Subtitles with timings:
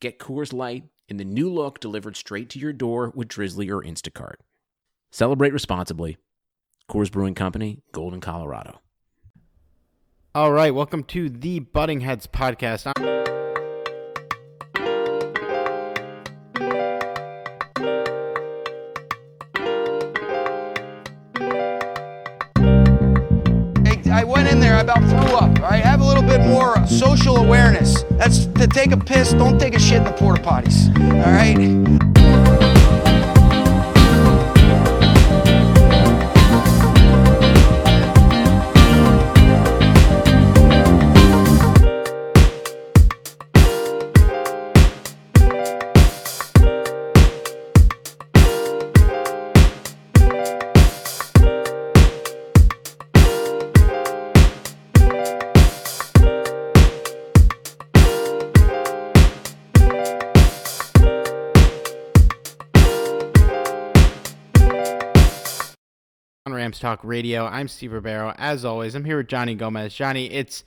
[0.00, 3.82] Get Coors Light in the new look delivered straight to your door with Drizzly or
[3.82, 4.36] Instacart.
[5.10, 6.16] Celebrate responsibly.
[6.90, 8.80] Coors Brewing Company, Golden, Colorado.
[10.34, 12.92] All right, welcome to the Butting Heads podcast.
[12.96, 13.33] I'm-
[26.90, 28.02] more social awareness.
[28.12, 29.32] That's to take a piss.
[29.32, 30.88] Don't take a shit in the porta potties.
[30.98, 32.73] All right.
[66.84, 67.46] Talk Radio.
[67.46, 68.34] I'm Steve Ribeiro.
[68.36, 69.94] As always, I'm here with Johnny Gomez.
[69.94, 70.64] Johnny, it's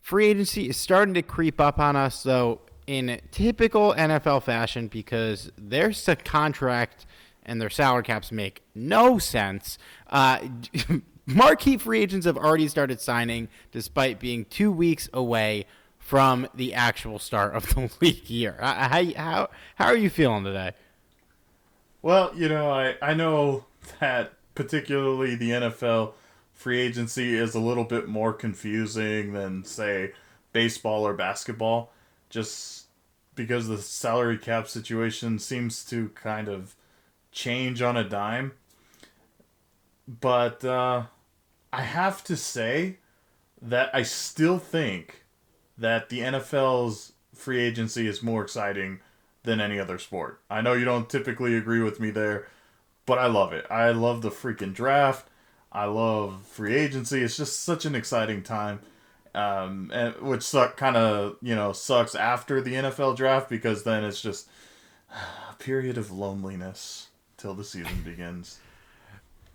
[0.00, 5.52] free agency is starting to creep up on us, though, in typical NFL fashion, because
[5.56, 7.06] their s- contract
[7.44, 9.78] and their salary caps make no sense.
[10.10, 10.40] Uh,
[11.26, 17.20] marquee free agents have already started signing, despite being two weeks away from the actual
[17.20, 18.56] start of the league year.
[18.58, 20.72] How, how, how are you feeling today?
[22.02, 23.66] Well, you know, I, I know
[24.00, 26.14] that particularly the NFL
[26.52, 30.12] free agency is a little bit more confusing than, say,
[30.52, 31.92] baseball or basketball,
[32.30, 32.86] just
[33.34, 36.74] because the salary cap situation seems to kind of
[37.30, 38.52] change on a dime.
[40.06, 41.04] But uh,
[41.72, 42.98] I have to say
[43.60, 45.24] that I still think
[45.78, 49.00] that the NFL's free agency is more exciting
[49.44, 50.40] than any other sport.
[50.50, 52.46] I know you don't typically agree with me there,
[53.06, 53.66] but I love it.
[53.70, 55.28] I love the freaking draft.
[55.70, 57.22] I love free agency.
[57.22, 58.80] It's just such an exciting time.
[59.34, 64.04] Um, and which suck kind of you know sucks after the NFL draft because then
[64.04, 64.46] it's just
[65.10, 67.08] a period of loneliness
[67.38, 68.58] till the season begins.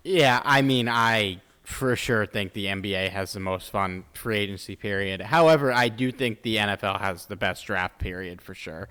[0.02, 4.74] Yeah, I mean, I for sure think the NBA has the most fun free agency
[4.74, 5.20] period.
[5.20, 8.88] However, I do think the NFL has the best draft period for sure.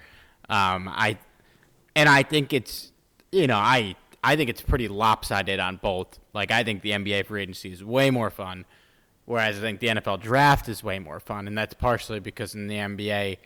[0.48, 1.18] Um, I
[1.96, 2.92] and I think it's
[3.32, 6.20] you know I I think it's pretty lopsided on both.
[6.34, 8.66] Like I think the NBA free agency is way more fun,
[9.26, 12.68] whereas I think the NFL draft is way more fun, and that's partially because in
[12.68, 13.38] the NBA,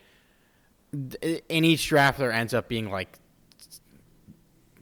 [1.50, 3.18] in each draft there ends up being like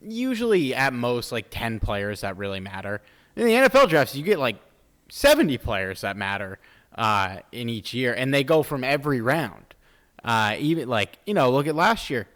[0.01, 3.01] usually at most like 10 players that really matter.
[3.35, 4.57] In the NFL drafts, you get like
[5.09, 6.59] 70 players that matter
[6.95, 9.65] uh, in each year, and they go from every round.
[10.23, 12.27] Uh, even like, you know, look at last year.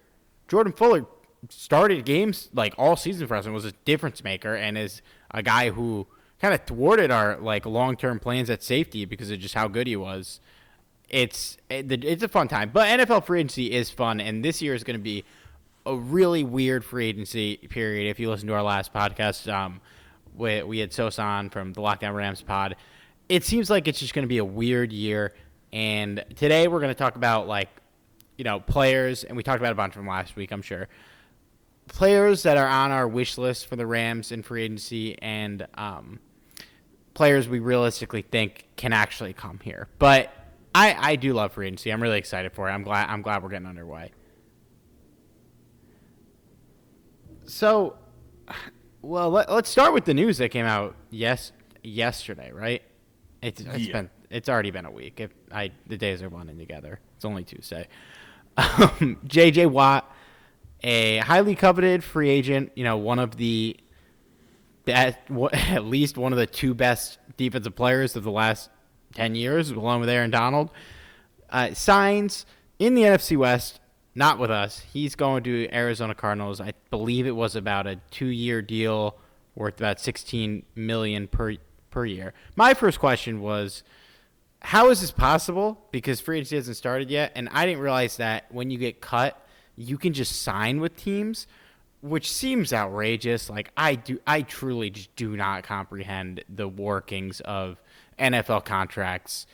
[0.47, 1.05] Jordan Fuller
[1.49, 5.43] started games like all season for us and was a difference maker and is a
[5.43, 6.07] guy who
[6.39, 9.95] kind of thwarted our like long-term plans at safety because of just how good he
[9.95, 10.39] was.
[11.09, 14.73] It's it, it's a fun time, but NFL free agency is fun, and this year
[14.73, 15.23] is going to be
[15.85, 18.09] a really weird free agency period.
[18.09, 19.81] If you listen to our last podcast, um,
[20.35, 22.75] we, we had Sosa on from the Lockdown Rams pod.
[23.29, 25.33] It seems like it's just going to be a weird year.
[25.71, 27.69] And today we're going to talk about like,
[28.37, 30.87] you know, players, and we talked about a bunch from last week, I'm sure.
[31.87, 36.19] Players that are on our wish list for the Rams in free agency, and um,
[37.13, 39.87] players we realistically think can actually come here.
[39.99, 40.31] But
[40.73, 41.91] I, I do love free agency.
[41.91, 42.71] I'm really excited for it.
[42.71, 44.11] I'm glad I'm glad we're getting underway.
[47.45, 47.97] So,
[49.01, 51.51] well, let, us start with the news that came out yes
[51.83, 52.81] yesterday, right?
[53.41, 53.93] It's it's Yeah.
[53.93, 55.19] been it's already been a week.
[55.19, 56.99] If I the days are running together.
[57.15, 57.87] It's only Tuesday.
[58.55, 59.65] Um, J.J.
[59.65, 60.12] Watt
[60.83, 62.71] a highly coveted free agent.
[62.75, 63.77] You know, one of the
[64.85, 65.17] best,
[65.53, 68.69] at least one of the two best defensive players of the last
[69.15, 70.69] ten years, along with Aaron Donald.
[71.49, 72.45] Uh, signs
[72.79, 73.79] in the NFC West,
[74.15, 74.79] not with us.
[74.91, 76.59] He's going to Arizona Cardinals.
[76.59, 79.17] I believe it was about a two-year deal
[79.55, 81.55] worth about 16 million per
[81.91, 82.33] per year.
[82.55, 83.83] My first question was
[84.63, 85.85] how is this possible?
[85.91, 89.39] Because free agency hasn't started yet, and I didn't realize that when you get cut,
[89.75, 91.47] you can just sign with teams,
[92.01, 93.49] which seems outrageous.
[93.49, 97.81] Like I do, I truly just do not comprehend the workings of
[98.19, 99.47] NFL contracts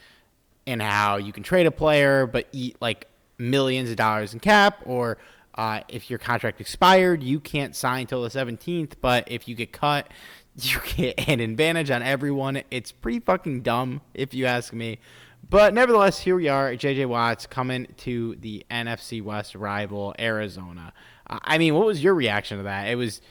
[0.68, 3.08] and how you can trade a player but eat like
[3.40, 5.18] millions of dollars in cap, or
[5.56, 8.94] uh, if your contract expired, you can't sign till the 17th.
[9.02, 10.08] But if you get cut,
[10.56, 12.62] you get an advantage on everyone.
[12.70, 15.00] It's pretty fucking dumb, if you ask me.
[15.48, 20.94] But nevertheless, here we are, JJ Watts coming to the NFC West rival, Arizona.
[21.28, 22.88] I mean, what was your reaction to that?
[22.88, 23.22] It was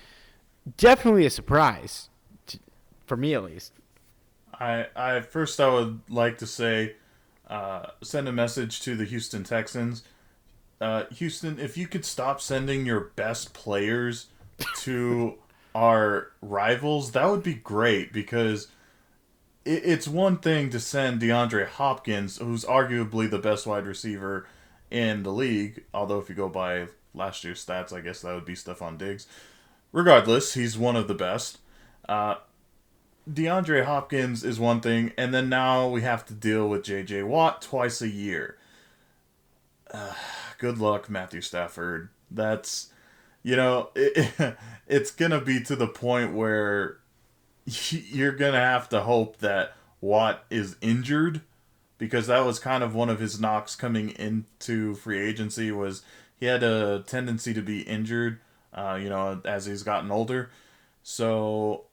[0.76, 2.08] definitely a surprise,
[2.46, 2.58] to,
[3.06, 3.72] for me at least.
[4.58, 6.96] I, I first I would like to say,
[7.49, 10.05] uh, send a message to the Houston Texans.
[10.81, 14.26] Uh, Houston, if you could stop sending your best players
[14.76, 15.34] to
[15.75, 18.69] our rivals, that would be great because
[19.69, 24.47] it's one thing to send DeAndre Hopkins, who's arguably the best wide receiver
[24.91, 28.44] in the league, although if you go by last year's stats, I guess that would
[28.44, 29.26] be Stefon Diggs.
[29.93, 31.59] Regardless, he's one of the best.
[32.09, 32.37] Uh,
[33.31, 37.25] DeAndre Hopkins is one thing, and then now we have to deal with J.J.
[37.25, 38.56] Watt twice a year.
[39.93, 40.15] Uh,
[40.59, 42.09] good luck, Matthew Stafford.
[42.31, 42.91] That's
[43.43, 44.56] you know, it,
[44.87, 46.99] it's going to be to the point where
[47.91, 51.43] you're to have to hope that Watt is injured
[51.99, 56.03] because that was kind of one of his knocks coming into free agency was
[56.38, 58.38] he had a tendency to be injured,
[58.73, 60.50] uh, you know, as he's gotten older.
[61.03, 61.87] So,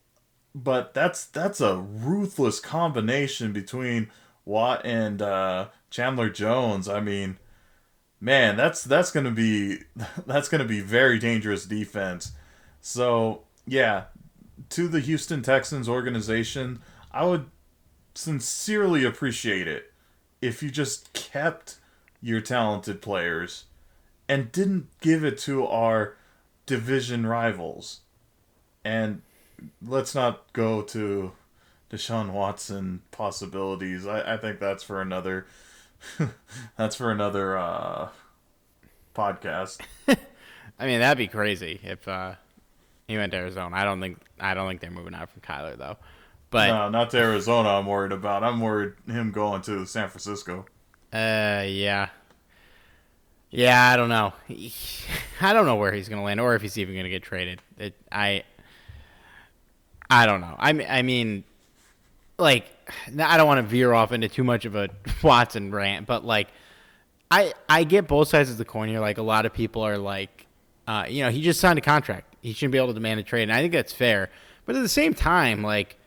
[0.54, 4.10] but that's that's a ruthless combination between
[4.46, 6.88] Watt and uh, Chandler Jones.
[6.88, 7.38] I mean,
[8.22, 9.80] man, that's that's gonna be
[10.28, 12.34] that's gonna be very dangerous defense.
[12.82, 14.06] So yeah,
[14.70, 16.82] to the Houston Texans organization,
[17.12, 17.48] I would
[18.14, 19.92] sincerely appreciate it
[20.42, 21.78] if you just kept
[22.22, 23.66] your talented players
[24.28, 26.16] and didn't give it to our
[26.66, 28.02] division rivals.
[28.84, 29.22] And
[29.82, 31.34] let's not go to
[31.90, 34.06] Deshaun Watson possibilities.
[34.06, 35.46] I, I think that's for another
[36.78, 38.10] That's for another uh,
[39.16, 39.82] podcast.
[40.80, 42.36] I mean, that'd be crazy if uh,
[43.08, 43.76] he went to Arizona.
[43.76, 45.98] I don't think I don't think they're moving out from Kyler though.
[46.50, 47.70] But no, not to Arizona.
[47.70, 48.44] I'm worried about.
[48.44, 50.66] I'm worried him going to San Francisco.
[51.12, 52.10] Uh, yeah,
[53.50, 53.90] yeah.
[53.90, 54.34] I don't know.
[55.42, 57.62] I don't know where he's gonna land, or if he's even gonna get traded.
[57.78, 58.44] It, I,
[60.10, 60.56] I don't know.
[60.58, 61.44] I I mean,
[62.38, 62.66] like
[63.20, 64.90] I don't want to veer off into too much of a
[65.24, 66.48] Watson rant, but like
[67.30, 69.00] I I get both sides of the coin here.
[69.00, 70.48] Like a lot of people are like,
[70.88, 72.35] uh, you know, he just signed a contract.
[72.46, 74.30] He shouldn't be able to demand a trade, and I think that's fair.
[74.66, 75.98] But at the same time, like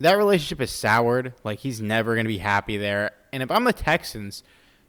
[0.00, 1.34] that relationship is soured.
[1.44, 3.12] Like he's never going to be happy there.
[3.32, 4.42] And if I'm the Texans,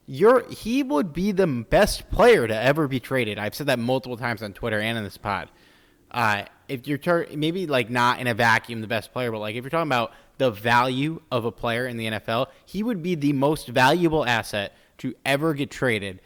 [0.07, 3.37] you're he would be the best player to ever be traded.
[3.37, 5.49] I've said that multiple times on Twitter and in this pod.
[6.09, 9.55] Uh, if you're ter- maybe like not in a vacuum the best player, but like
[9.55, 13.13] if you're talking about the value of a player in the NFL, he would be
[13.13, 16.19] the most valuable asset to ever get traded.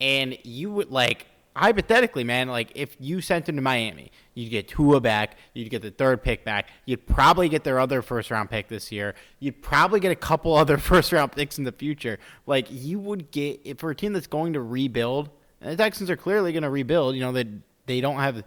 [0.00, 1.27] And you would like
[1.58, 5.82] hypothetically, man, like if you sent him to Miami, you'd get Tua back, you'd get
[5.82, 9.60] the third pick back, you'd probably get their other first round pick this year, you'd
[9.60, 12.18] probably get a couple other first round picks in the future.
[12.46, 16.16] Like you would get for a team that's going to rebuild, and the Texans are
[16.16, 17.14] clearly going to rebuild.
[17.14, 17.50] You know that
[17.86, 18.44] they, they don't have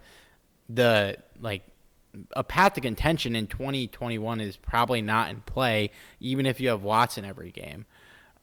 [0.68, 1.62] the like
[2.32, 5.90] a path to contention in 2021 is probably not in play,
[6.20, 7.86] even if you have Watson every game.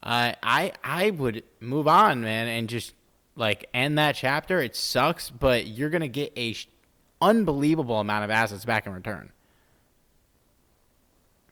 [0.02, 2.94] Uh, I I would move on, man, and just
[3.36, 4.62] like end that chapter.
[4.62, 6.68] It sucks, but you're gonna get a sh-
[7.22, 9.32] unbelievable amount of assets back in return.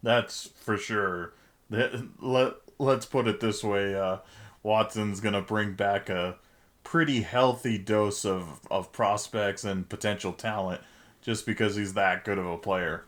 [0.03, 1.33] That's for sure.
[1.69, 4.17] Let Let's put it this way: uh,
[4.63, 6.37] Watson's gonna bring back a
[6.83, 10.81] pretty healthy dose of of prospects and potential talent
[11.21, 13.03] just because he's that good of a player.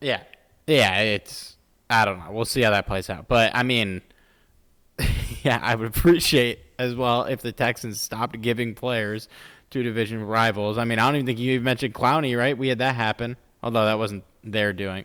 [0.00, 0.22] Yeah.
[0.66, 1.56] Yeah, it's
[1.88, 2.30] I don't know.
[2.30, 3.28] We'll see how that plays out.
[3.28, 4.02] But I mean
[5.44, 9.28] yeah, I would appreciate as well if the Texans stopped giving players
[9.70, 10.78] to division rivals.
[10.78, 12.56] I mean, I don't even think you mentioned Clowney, right?
[12.56, 15.04] We had that happen, although that wasn't their doing.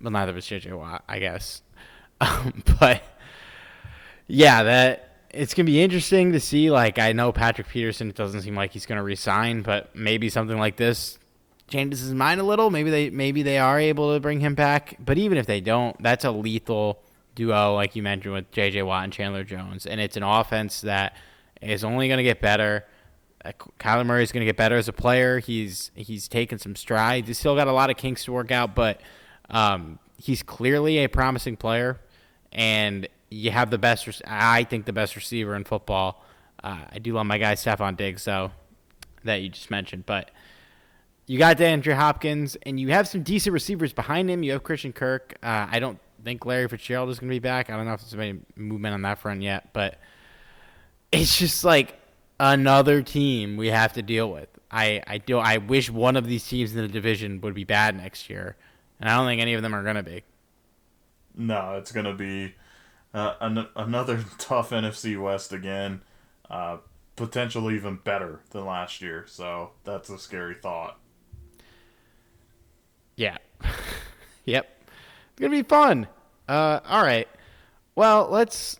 [0.00, 1.62] Well, neither was JJ Watt, I guess.
[2.20, 3.02] Um, but
[4.28, 6.70] yeah, that it's gonna be interesting to see.
[6.70, 8.10] Like, I know Patrick Peterson.
[8.10, 11.18] It doesn't seem like he's gonna resign, but maybe something like this
[11.66, 12.70] changes his mind a little.
[12.70, 14.96] Maybe they maybe they are able to bring him back.
[15.04, 17.01] But even if they don't, that's a lethal
[17.34, 18.82] duo, like you mentioned with J.J.
[18.82, 21.16] Watt and Chandler Jones, and it's an offense that
[21.60, 22.84] is only gonna get better.
[23.44, 25.40] Uh, Kyler Murray is going to get better as a player.
[25.40, 27.26] He's he's taken some strides.
[27.26, 29.00] He's still got a lot of kinks to work out, but
[29.50, 31.98] um, he's clearly a promising player.
[32.52, 36.24] And you have the best, I think, the best receiver in football.
[36.62, 38.52] Uh, I do love my guy Stefon Diggs, so
[39.24, 40.30] that you just mentioned, but
[41.26, 44.42] you got DeAndre Hopkins, and you have some decent receivers behind him.
[44.42, 45.34] You have Christian Kirk.
[45.42, 47.70] Uh, I don't think Larry Fitzgerald is going to be back.
[47.70, 49.98] I don't know if there's any movement on that front yet, but
[51.10, 51.98] it's just like
[52.38, 54.48] another team we have to deal with.
[54.70, 57.96] I, I do I wish one of these teams in the division would be bad
[57.96, 58.56] next year,
[59.00, 60.24] and I don't think any of them are going to be.
[61.34, 62.54] No, it's going to be
[63.12, 66.02] uh, an- another tough NFC West again.
[66.50, 66.78] Uh,
[67.16, 69.24] potentially even better than last year.
[69.26, 70.98] So that's a scary thought.
[73.16, 73.38] Yeah.
[74.44, 74.71] yep.
[75.42, 76.06] To be fun.
[76.48, 77.26] Uh, all right.
[77.96, 78.78] Well, let's.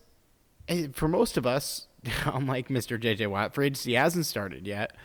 [0.69, 1.89] Eh, for most of us,
[2.25, 3.01] unlike Mr.
[3.01, 4.97] JJ Watt, free agency hasn't started yet.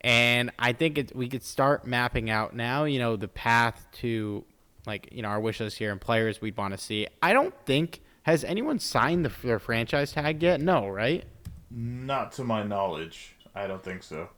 [0.00, 4.42] And I think it, we could start mapping out now, you know, the path to,
[4.86, 7.06] like, you know, our wish list here and players we'd want to see.
[7.22, 10.62] I don't think, has anyone signed the, their franchise tag yet?
[10.62, 11.24] No, right?
[11.70, 13.36] Not to my knowledge.
[13.54, 14.30] I don't think so.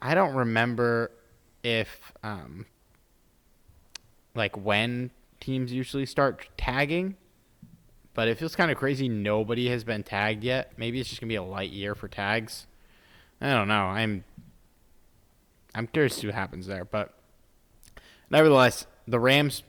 [0.00, 1.10] I don't remember
[1.64, 2.64] if, um,
[4.36, 5.10] like, when
[5.44, 7.16] teams usually start tagging.
[8.14, 10.72] But it feels kind of crazy nobody has been tagged yet.
[10.76, 12.66] Maybe it's just gonna be a light year for tags.
[13.40, 13.86] I don't know.
[13.86, 14.24] I'm
[15.74, 16.84] I'm curious to see what happens there.
[16.84, 17.12] But
[18.30, 19.64] nevertheless, the Rams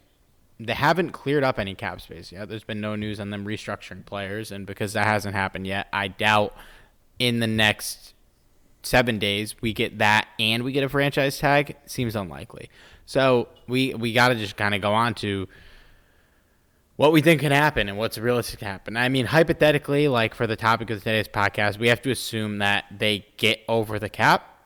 [0.59, 2.47] they haven't cleared up any cap space yet.
[2.47, 6.07] There's been no news on them restructuring players, and because that hasn't happened yet, I
[6.07, 6.55] doubt
[7.19, 8.13] in the next
[8.83, 11.75] seven days we get that and we get a franchise tag.
[11.87, 12.69] Seems unlikely.
[13.05, 15.47] So we we got to just kind of go on to
[16.95, 18.95] what we think can happen and what's realistic to happen.
[18.95, 22.85] I mean, hypothetically, like for the topic of today's podcast, we have to assume that
[22.95, 24.59] they get over the cap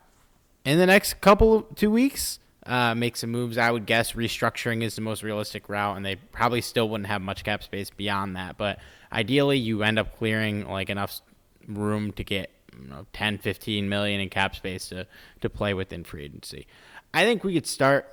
[0.64, 2.40] in the next couple of two weeks.
[2.66, 3.58] Uh, make some moves.
[3.58, 7.22] I would guess restructuring is the most realistic route, and they probably still wouldn't have
[7.22, 8.58] much cap space beyond that.
[8.58, 8.78] But
[9.12, 11.22] ideally, you end up clearing like enough
[11.68, 15.08] room to get you know, 10, 15 million in cap space to,
[15.42, 16.68] to play within free agency.
[17.12, 18.06] I think we could start.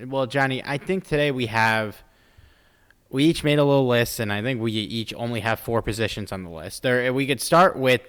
[0.00, 2.04] Well, Johnny, I think today we have
[3.12, 6.32] we each made a little list, and I think we each only have four positions
[6.32, 6.82] on the list.
[6.82, 8.00] There, we could start with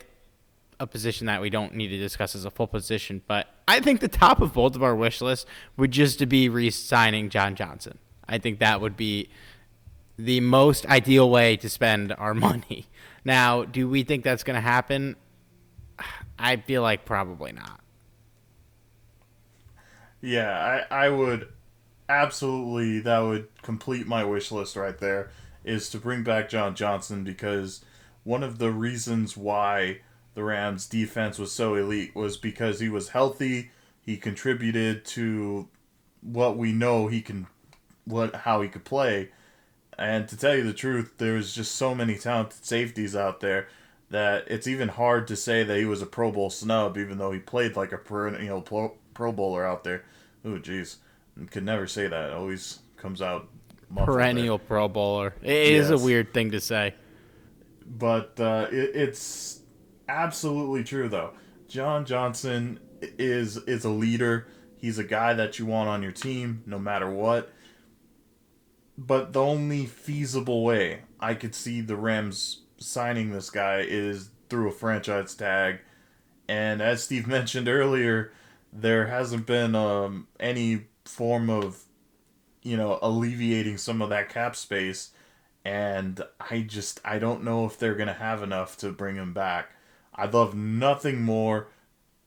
[0.80, 4.00] a position that we don't need to discuss as a full position, but I think
[4.00, 5.46] the top of both of our wish lists
[5.76, 8.00] would just to be re-signing John Johnson.
[8.30, 9.28] I think that would be
[10.18, 12.88] the most ideal way to spend our money.
[13.26, 15.18] Now, do we think that's going to happen?
[16.40, 17.82] I feel like probably not.
[20.22, 21.50] Yeah, I, I would
[22.22, 25.30] absolutely that would complete my wish list right there
[25.64, 27.84] is to bring back John Johnson because
[28.24, 30.00] one of the reasons why
[30.34, 35.68] the Rams defense was so elite was because he was healthy, he contributed to
[36.22, 37.48] what we know he can
[38.06, 39.30] what how he could play.
[39.98, 43.68] And to tell you the truth, there's just so many talented safeties out there
[44.10, 47.32] that it's even hard to say that he was a Pro Bowl snub, even though
[47.32, 50.04] he played like a perennial pro, pro bowler out there.
[50.44, 50.98] Oh, jeez
[51.52, 52.30] could never say that.
[52.30, 53.50] It always comes out
[53.96, 54.68] perennial there.
[54.68, 55.36] Pro Bowler.
[55.42, 55.86] It yes.
[55.86, 56.96] is a weird thing to say,
[57.86, 59.62] but uh, it, it's
[60.08, 61.34] absolutely true though.
[61.68, 64.48] John Johnson is is a leader.
[64.78, 67.52] He's a guy that you want on your team, no matter what.
[68.98, 74.68] But the only feasible way I could see the Rams signing this guy is through
[74.68, 75.80] a franchise tag.
[76.48, 78.34] And as Steve mentioned earlier,
[78.72, 81.84] there hasn't been um, any form of
[82.62, 85.12] you know alleviating some of that cap space
[85.66, 89.72] and I just I don't know if they're gonna have enough to bring him back.
[90.16, 91.68] I'd love nothing more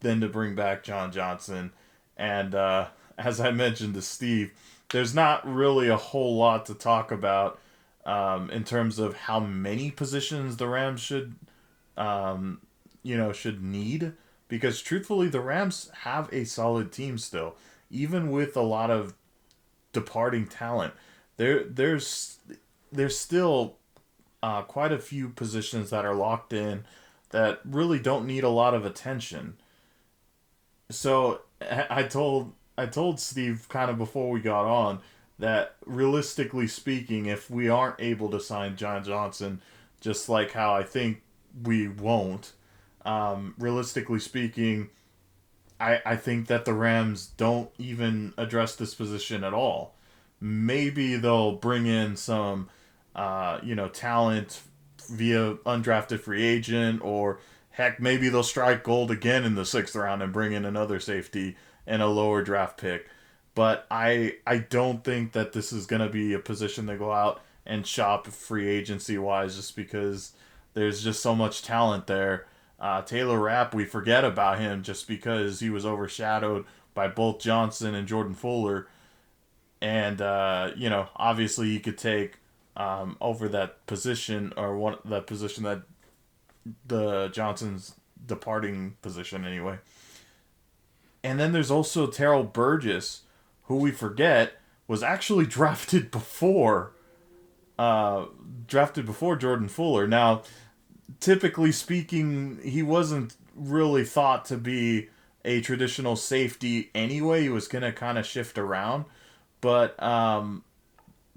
[0.01, 1.73] than to bring back John Johnson.
[2.17, 4.53] And uh, as I mentioned to Steve,
[4.91, 7.59] there's not really a whole lot to talk about
[8.05, 11.35] um, in terms of how many positions the Rams should,
[11.97, 12.61] um,
[13.03, 14.13] you know, should need.
[14.49, 17.57] Because truthfully, the Rams have a solid team still
[17.91, 19.15] even with a lot of
[19.93, 20.95] departing talent,
[21.37, 22.39] there there's
[22.93, 23.77] there's still
[24.43, 26.85] uh, quite a few positions that are locked in
[27.31, 29.57] that really don't need a lot of attention.
[30.91, 35.01] So I told I told Steve kind of before we got on
[35.39, 39.61] that realistically speaking, if we aren't able to sign John Johnson,
[40.01, 41.23] just like how I think
[41.63, 42.53] we won't.
[43.05, 44.91] Um, realistically speaking,
[45.79, 49.95] I, I think that the Rams don't even address this position at all.
[50.41, 52.69] Maybe they'll bring in some,
[53.15, 54.63] uh, you know, talent
[55.11, 57.41] via undrafted free agent, or
[57.71, 61.57] heck, maybe they'll strike gold again in the sixth round and bring in another safety
[61.87, 63.09] and a lower draft pick.
[63.55, 67.13] But I I don't think that this is going to be a position they go
[67.13, 70.33] out and shop free agency wise, just because
[70.75, 72.47] there's just so much talent there
[72.79, 76.65] uh, Taylor Rapp, we forget about him just because he was overshadowed
[76.95, 78.89] by both Johnson and Jordan Fuller.
[79.81, 82.39] And, uh, you know, obviously you could take
[82.77, 85.83] um, over that position or one that position that
[86.87, 89.79] the Johnson's departing position anyway.
[91.23, 93.23] And then there's also Terrell Burgess,
[93.65, 94.55] who we forget
[94.87, 96.93] was actually drafted before
[97.79, 98.27] uh,
[98.67, 100.07] drafted before Jordan Fuller.
[100.07, 100.43] Now,
[101.21, 105.09] typically speaking, he wasn't really thought to be
[105.45, 107.43] a traditional safety anyway.
[107.43, 109.05] He was going to kind of shift around.
[109.61, 110.65] But um,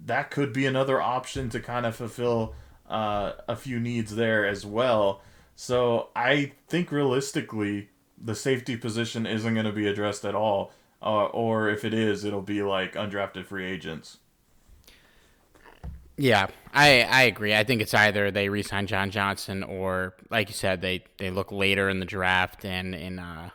[0.05, 2.55] that could be another option to kind of fulfill
[2.89, 5.21] uh, a few needs there as well.
[5.55, 7.89] So I think realistically,
[8.21, 10.71] the safety position isn't going to be addressed at all.
[11.01, 14.17] Uh, or if it is, it'll be like undrafted free agents.
[16.21, 17.55] Yeah, I I agree.
[17.55, 21.49] I think it's either they resign John Johnson or, like you said, they, they look
[21.51, 23.51] later in the draft and in uh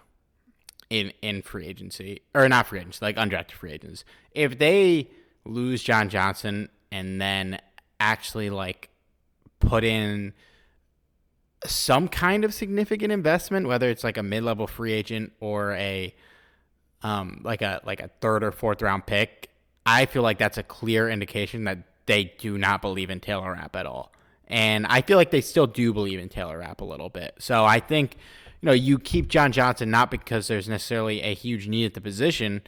[0.90, 4.04] in in free agency or not free agents like undrafted free agents.
[4.32, 5.10] If they
[5.44, 7.60] lose John Johnson and then
[8.00, 8.88] actually like
[9.60, 10.34] put in
[11.66, 16.14] some kind of significant investment, whether it's like a mid level free agent or a
[17.02, 19.50] um like a like a third or fourth round pick,
[19.86, 23.76] I feel like that's a clear indication that they do not believe in Taylor Rapp
[23.76, 24.12] at all.
[24.46, 27.34] And I feel like they still do believe in Taylor Rapp a little bit.
[27.38, 28.16] So I think,
[28.60, 32.00] you know, you keep John Johnson not because there's necessarily a huge need at the
[32.00, 32.62] position,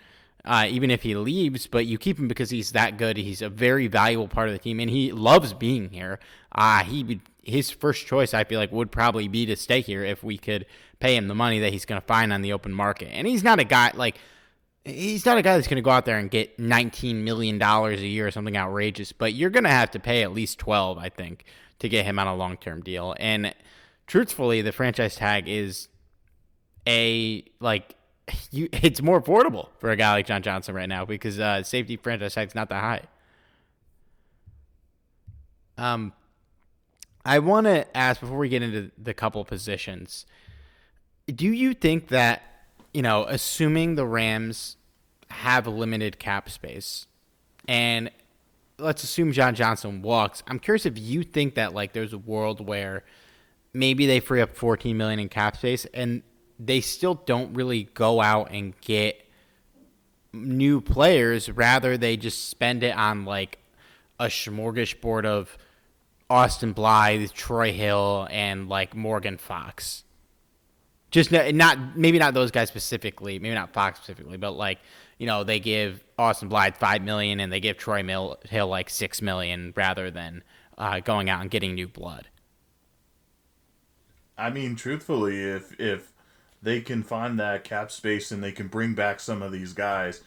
[0.44, 3.16] uh, even if he leaves, but you keep him because he's that good.
[3.16, 6.18] He's a very valuable part of the team, and he loves being here.
[6.53, 10.25] Uh, he his first choice, I feel like, would probably be to stay here if
[10.25, 10.66] we could
[10.99, 13.09] pay him the money that he's going to find on the open market.
[13.09, 14.16] And he's not a guy like
[14.87, 18.01] he's not a guy that's going to go out there and get 19 million dollars
[18.01, 20.99] a year or something outrageous, but you're going to have to pay at least 12,
[20.99, 21.44] I think,
[21.81, 23.14] to get him on a long-term deal.
[23.18, 23.55] And
[24.07, 25.88] truthfully, the franchise tag is
[26.87, 27.96] a like
[28.53, 31.96] you it's more affordable for a guy like John Johnson right now because uh, safety
[31.96, 33.03] franchise tag's not that high.
[35.79, 36.12] Um
[37.25, 40.27] I want to ask before we get into the couple positions.
[41.27, 42.42] Do you think that
[42.96, 44.75] you know, assuming the Rams
[45.37, 47.07] have limited cap space,
[47.68, 48.11] and
[48.79, 52.66] let's assume John Johnson walks, I'm curious if you think that like there's a world
[52.66, 53.05] where
[53.72, 56.22] maybe they free up 14 million in cap space and
[56.59, 59.27] they still don't really go out and get
[60.33, 61.51] new players.
[61.51, 63.59] Rather, they just spend it on like
[64.18, 65.57] a smorgasbord of
[66.29, 70.05] Austin Blythe, Troy Hill, and like Morgan Fox.
[71.11, 74.79] Just not maybe not those guys specifically, maybe not Fox specifically, but like
[75.18, 78.90] you know they give Austin Blythe five million and they give Troy Mill, Hill like
[78.90, 80.42] six million rather than
[80.79, 82.29] uh, going out and getting new blood.
[84.38, 86.12] I mean, truthfully, if if
[86.62, 90.22] they can find that cap space and they can bring back some of these guys,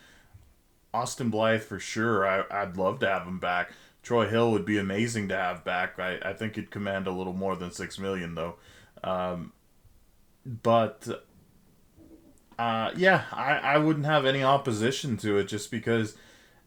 [0.93, 2.28] Austin Blythe for sure.
[2.28, 3.71] I, I'd love to have him back.
[4.02, 5.99] Troy Hill would be amazing to have back.
[5.99, 8.56] I, I think he'd command a little more than six million though.
[9.04, 9.54] Um,
[10.45, 11.25] but
[12.60, 16.17] uh, yeah, I, I wouldn't have any opposition to it just because,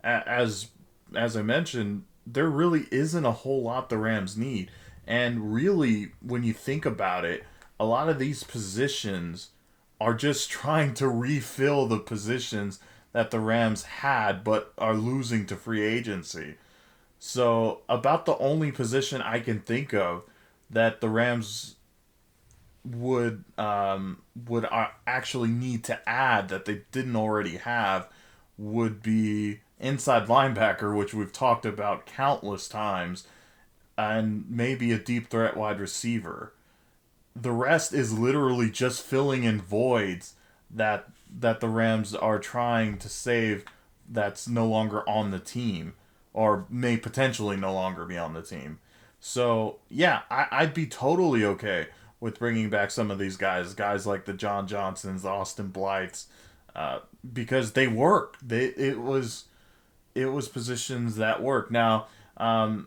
[0.02, 0.68] as
[1.14, 4.70] as I mentioned, there really isn't a whole lot the Rams need,
[5.06, 7.44] and really, when you think about it,
[7.78, 9.50] a lot of these positions
[10.00, 12.80] are just trying to refill the positions
[13.12, 16.54] that the Rams had but are losing to free agency.
[17.18, 20.22] So, about the only position I can think of
[20.70, 21.76] that the Rams
[22.84, 24.66] would um, would
[25.06, 28.08] actually need to add that they didn't already have
[28.58, 33.26] would be inside linebacker, which we've talked about countless times,
[33.96, 36.52] and maybe a deep threat wide receiver.
[37.34, 40.34] The rest is literally just filling in voids
[40.70, 41.08] that
[41.40, 43.64] that the Rams are trying to save
[44.08, 45.94] that's no longer on the team
[46.34, 48.78] or may potentially no longer be on the team.
[49.20, 51.86] So, yeah, I, I'd be totally okay
[52.22, 56.26] with bringing back some of these guys, guys like the John Johnsons, Austin Blythes,
[56.76, 57.00] uh,
[57.32, 58.36] because they work.
[58.40, 59.46] They it was
[60.14, 61.72] it was positions that work.
[61.72, 62.06] Now,
[62.36, 62.86] um,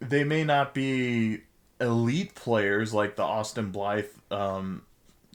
[0.00, 1.42] they may not be
[1.80, 4.82] elite players like the Austin Blythe um,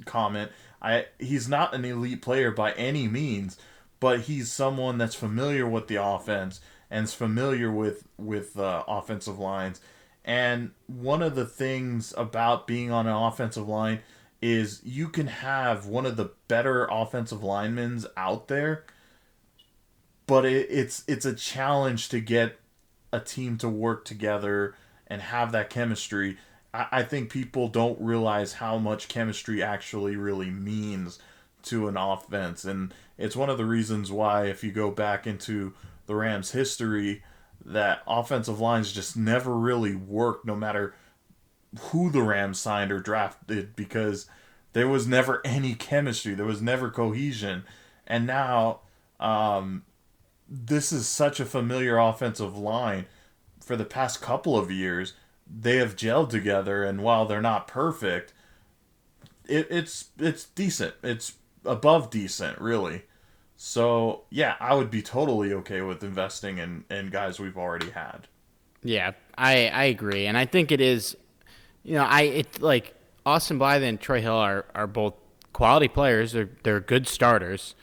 [0.04, 0.52] comment.
[0.82, 3.58] I he's not an elite player by any means,
[4.02, 6.60] but he's someone that's familiar with the offense
[6.92, 9.80] and is familiar with with uh, offensive lines.
[10.30, 14.02] And one of the things about being on an offensive line
[14.44, 18.86] is you can have one of the better offensive linemen out there,
[20.28, 22.60] but it, it's it's a challenge to get
[23.12, 24.76] a team to work together
[25.08, 26.38] and have that chemistry.
[26.76, 31.18] I, I think people don't realize how much chemistry actually really means
[31.64, 35.74] to an offense, and it's one of the reasons why if you go back into
[36.06, 37.24] the Rams' history,
[37.66, 40.96] that offensive lines just never really worked, no matter
[41.80, 44.28] who the Rams signed or drafted, because
[44.74, 47.64] there was never any chemistry, there was never cohesion,
[48.08, 48.82] and now
[49.20, 49.84] um,
[50.48, 53.06] this is such a familiar offensive line
[53.60, 55.14] for the past couple of years.
[55.48, 58.34] They have gelled together, and while they're not perfect,
[59.48, 60.94] it, it's it's decent.
[61.04, 61.34] It's
[61.66, 63.04] above decent, really.
[63.62, 68.30] So yeah, I would be totally okay with investing in in guys we've already had.
[68.84, 71.18] Yeah, I I agree, and I think it is.
[71.84, 72.96] You know, I it like
[73.26, 75.16] Austin Blythe and Troy Hill are are both
[75.52, 76.32] quality players.
[76.32, 77.76] They're they're good starters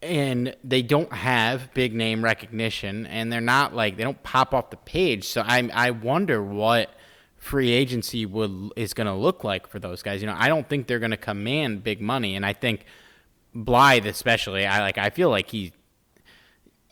[0.00, 4.68] and they don't have big name recognition and they're not like they don't pop off
[4.68, 6.90] the page so i i wonder what
[7.38, 10.68] free agency would is going to look like for those guys you know i don't
[10.68, 12.84] think they're going to command big money and i think
[13.54, 15.72] Blythe especially i like i feel like he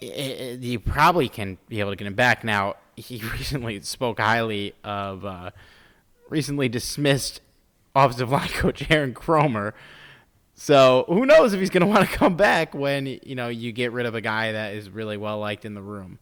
[0.01, 5.25] you probably can be able to get him back now he recently spoke highly of
[5.25, 5.51] uh,
[6.29, 7.41] recently dismissed
[7.95, 9.73] offensive line coach aaron Kromer.
[10.55, 13.73] so who knows if he's going to want to come back when you know you
[13.73, 16.19] get rid of a guy that is really well liked in the room.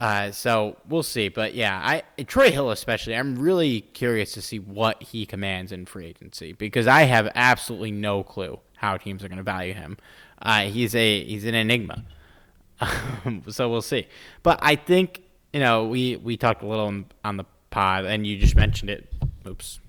[0.00, 3.16] Uh, so we'll see, but yeah, I Troy Hill especially.
[3.16, 7.90] I'm really curious to see what he commands in free agency because I have absolutely
[7.90, 9.96] no clue how teams are going to value him.
[10.40, 12.04] Uh, he's a he's an enigma,
[13.48, 14.06] so we'll see.
[14.42, 18.26] But I think you know we we talked a little on, on the pod, and
[18.26, 19.12] you just mentioned it.
[19.46, 19.80] Oops,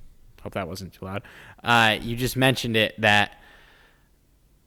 [0.41, 1.21] hope that wasn't too loud.
[1.63, 3.39] Uh, you just mentioned it that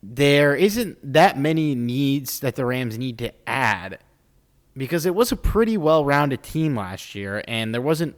[0.02, 3.98] there isn't that many needs that the Rams need to add
[4.76, 8.16] because it was a pretty well-rounded team last year, and there wasn't.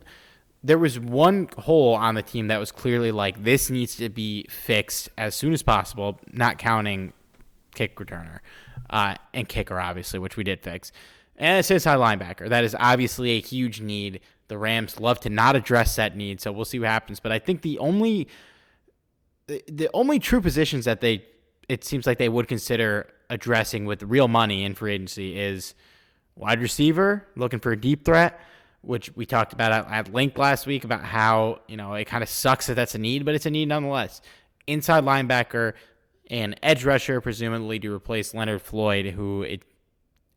[0.65, 4.47] There was one hole on the team that was clearly like this needs to be
[4.49, 7.13] fixed as soon as possible, not counting
[7.75, 8.39] kick returner
[8.91, 10.91] uh, and kicker, obviously, which we did fix.
[11.37, 12.49] And it's inside linebacker.
[12.49, 14.21] That is obviously a huge need.
[14.49, 17.21] The Rams love to not address that need, so we'll see what happens.
[17.21, 18.29] But I think the only
[19.47, 21.25] the, the only true positions that they
[21.69, 25.75] it seems like they would consider addressing with real money in free agency is
[26.37, 28.41] wide receiver, looking for a deep threat,
[28.87, 32.23] which we talked about at, at length last week about how, you know, it kind
[32.23, 34.21] of sucks that that's a need, but it's a need nonetheless.
[34.67, 35.75] Inside linebacker
[36.31, 39.63] and edge rusher, presumably to replace Leonard Floyd, who it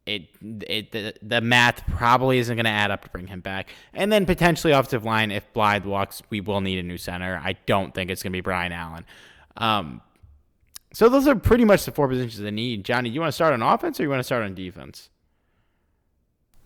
[0.06, 3.70] it, it the, the math probably isn't going to add up to bring him back.
[3.94, 7.42] And then potentially offensive line, if Blythe walks, we will need a new center.
[7.44, 9.06] I don't think it's going to be Brian Allen.
[9.58, 10.02] Um,
[10.94, 12.86] so those are pretty much the four positions they need.
[12.86, 15.10] Johnny, you want to start on offense or you want to start on defense?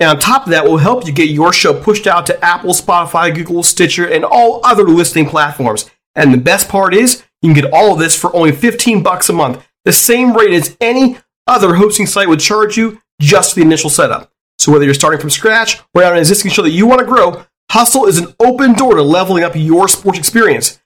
[0.00, 2.70] And on top of that, we'll help you get your show pushed out to Apple,
[2.70, 5.90] Spotify, Google, Stitcher, and all other listening platforms.
[6.14, 9.28] And the best part is, you can get all of this for only 15 bucks
[9.28, 13.62] a month the same rate as any other hosting site would charge you just the
[13.62, 14.30] initial setup.
[14.58, 17.06] So whether you're starting from scratch or on an existing show that you want to
[17.06, 20.78] grow, Hustle is an open door to leveling up your sports experience.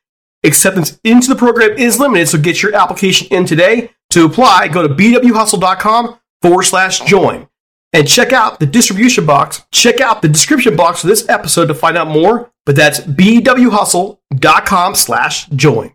[0.44, 3.90] Acceptance into the program is limited, so get your application in today.
[4.10, 7.48] To apply, go to bwhustle.com forward slash join.
[7.92, 9.62] And check out the distribution box.
[9.70, 12.50] Check out the description box for this episode to find out more.
[12.64, 15.94] But that's bwhustle.com slash join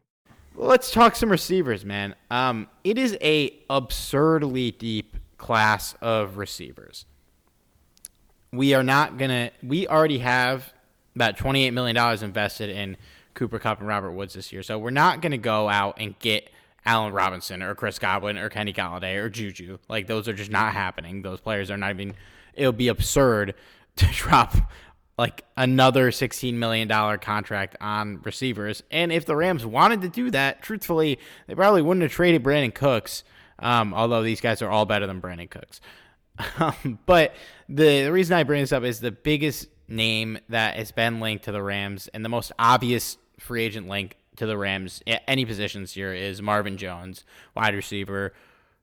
[0.57, 2.15] let's talk some receivers, man.
[2.29, 7.05] Um, it is a absurdly deep class of receivers.
[8.51, 9.51] We are not gonna.
[9.61, 10.73] We already have
[11.15, 12.97] about twenty eight million dollars invested in
[13.33, 16.49] Cooper Kupp and Robert Woods this year, so we're not gonna go out and get
[16.87, 19.77] Allen Robinson or Chris Godwin or Kenny Golladay or Juju.
[19.89, 21.21] Like those are just not happening.
[21.21, 22.15] Those players are not even.
[22.53, 23.53] It would be absurd
[23.97, 24.55] to drop
[25.17, 26.87] like another $16 million
[27.19, 28.83] contract on receivers.
[28.89, 32.73] And if the Rams wanted to do that, truthfully, they probably wouldn't have traded Brandin
[32.73, 33.23] Cooks,
[33.59, 35.81] um, although these guys are all better than Brandin Cooks.
[36.59, 37.33] Um, but
[37.67, 41.45] the, the reason I bring this up is the biggest name that has been linked
[41.45, 45.93] to the Rams and the most obvious free agent link to the Rams any positions
[45.93, 47.23] here is Marvin Jones,
[47.55, 48.33] wide receiver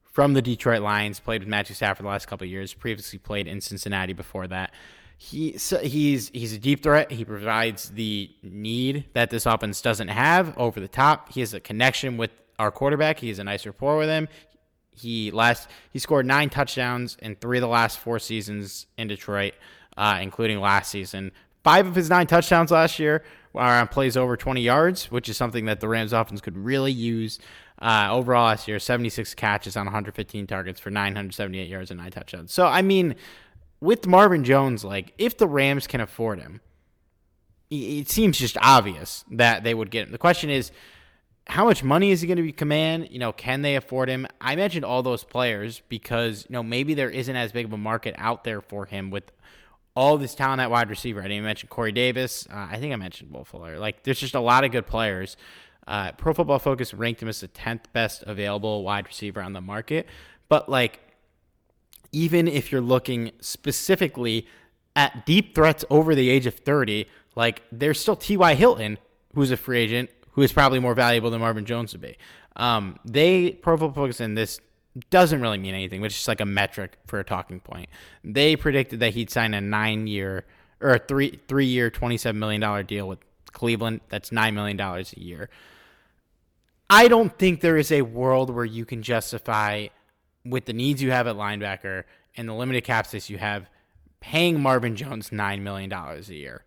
[0.04, 3.60] from the Detroit Lions, played with Matthew Stafford the last couple years, previously played in
[3.60, 4.72] Cincinnati before that.
[5.16, 7.10] He so he's he's a deep threat.
[7.10, 11.32] He provides the need that this offense doesn't have over the top.
[11.32, 13.18] He has a connection with our quarterback.
[13.18, 14.28] He has a nice rapport with him.
[14.92, 19.54] He last he scored nine touchdowns in three of the last four seasons in Detroit,
[19.96, 21.32] uh, including last season.
[21.62, 25.66] Five of his nine touchdowns last year on plays over 20 yards, which is something
[25.66, 27.38] that the Rams offense could really use.
[27.80, 32.52] Uh, overall last year, 76 catches on 115 targets for 978 yards and nine touchdowns.
[32.52, 33.14] So I mean,
[33.80, 36.60] with Marvin Jones, like if the Rams can afford him,
[37.70, 40.12] it seems just obvious that they would get him.
[40.12, 40.70] The question is,
[41.46, 43.08] how much money is he going to be command?
[43.10, 44.26] You know, can they afford him?
[44.40, 47.78] I mentioned all those players because you know maybe there isn't as big of a
[47.78, 49.30] market out there for him with
[49.96, 51.20] all this talent at wide receiver.
[51.20, 52.46] I didn't mention Corey Davis.
[52.50, 53.78] Uh, I think I mentioned Will Fuller.
[53.78, 55.36] Like, there's just a lot of good players.
[55.86, 59.60] Uh, Pro Football Focus ranked him as the 10th best available wide receiver on the
[59.60, 60.08] market.
[60.48, 61.00] But, like,
[62.10, 64.46] even if you're looking specifically
[64.96, 68.54] at deep threats over the age of 30, like, there's still T.Y.
[68.54, 68.98] Hilton,
[69.34, 72.16] who's a free agent, who is probably more valuable than Marvin Jones would be.
[72.56, 74.60] Um, they, Pro Football Focus in this
[75.10, 77.88] doesn't really mean anything, but it's just like a metric for a talking point.
[78.22, 80.44] They predicted that he'd sign a nine year
[80.80, 83.18] or a three three year, twenty seven million dollar deal with
[83.52, 84.00] Cleveland.
[84.08, 85.50] That's nine million dollars a year.
[86.88, 89.88] I don't think there is a world where you can justify
[90.44, 92.04] with the needs you have at linebacker
[92.36, 93.68] and the limited cap space you have
[94.20, 96.64] paying Marvin Jones nine million dollars a year.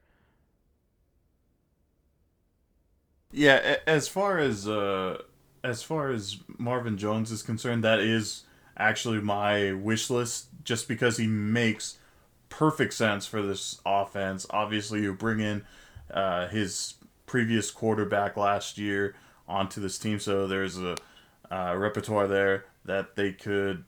[3.31, 5.21] Yeah, as far as uh
[5.63, 8.43] as far as Marvin Jones is concerned, that is
[8.77, 11.97] actually my wish list just because he makes
[12.49, 14.45] perfect sense for this offense.
[14.49, 15.63] Obviously, you bring in
[16.11, 19.15] uh, his previous quarterback last year
[19.47, 20.95] onto this team, so there's a
[21.51, 23.83] uh, repertoire there that they could,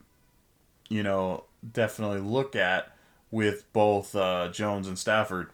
[0.89, 2.91] you know, definitely look at
[3.31, 5.49] with both uh, Jones and Stafford.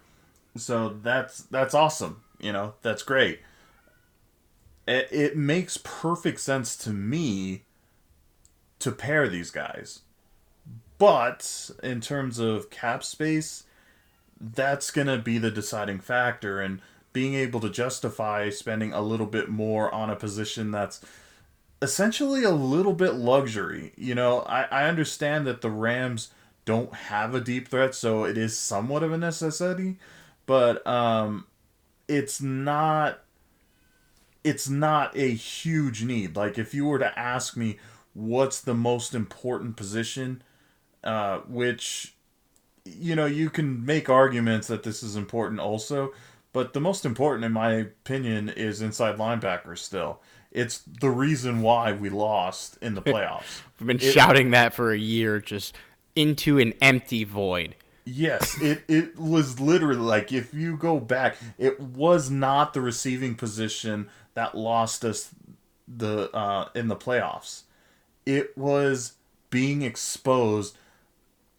[0.55, 2.21] So that's that's awesome.
[2.39, 3.39] You know, that's great
[4.87, 7.63] it, it makes perfect sense to me
[8.79, 10.01] to pair these guys.
[10.97, 13.63] But in terms of cap space,
[14.39, 16.61] that's going to be the deciding factor.
[16.61, 16.81] And
[17.15, 20.99] being able to justify spending a little bit more on a position that's
[21.81, 23.93] essentially a little bit luxury.
[23.95, 26.31] You know, I, I understand that the Rams
[26.65, 29.97] don't have a deep threat, so it is somewhat of a necessity,
[30.45, 31.45] but um,
[32.07, 33.21] it's not
[34.45, 36.35] it's not a huge need.
[36.35, 37.79] Like if you were to ask me
[38.13, 40.43] what's the most important position,
[41.03, 42.15] uh, which
[42.85, 46.13] you know you can make arguments that this is important also,
[46.53, 50.21] but the most important in my opinion is inside linebacker still.
[50.51, 53.61] It's the reason why we lost in the playoffs.
[53.79, 55.75] We've been it, shouting that for a year, just
[56.15, 57.75] into an empty void.
[58.07, 63.33] Yes, it, it was literally like if you go back, it was not the receiving
[63.33, 65.33] position that lost us
[65.87, 67.63] the uh, in the playoffs.
[68.25, 69.13] It was
[69.49, 70.77] being exposed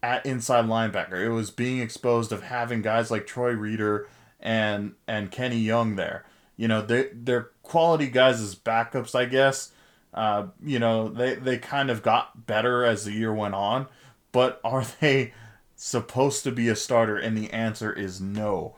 [0.01, 1.23] at inside linebacker.
[1.23, 4.07] It was being exposed of having guys like Troy Reeder
[4.39, 6.25] and and Kenny Young there.
[6.55, 9.71] You know, they they're quality guys as backups, I guess.
[10.13, 13.87] Uh, you know, they they kind of got better as the year went on,
[14.31, 15.33] but are they
[15.75, 17.17] supposed to be a starter?
[17.17, 18.75] And the answer is no,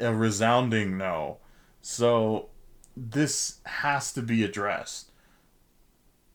[0.00, 1.38] a resounding no.
[1.80, 2.48] So
[2.96, 5.10] this has to be addressed.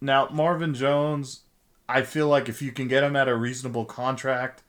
[0.01, 1.41] Now, Marvin Jones,
[1.89, 4.63] I feel like if you can get him at a reasonable contract,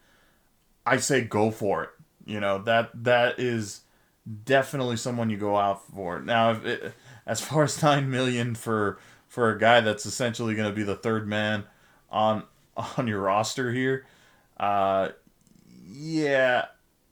[0.86, 1.90] I say go for it.
[2.24, 3.82] You know, that that is
[4.44, 6.20] definitely someone you go out for.
[6.20, 6.92] Now, it,
[7.26, 10.96] as far as 9 million for for a guy that's essentially going to be the
[10.96, 11.64] third man
[12.10, 12.44] on
[12.96, 14.06] on your roster here,
[14.58, 15.10] uh
[15.90, 16.66] yeah,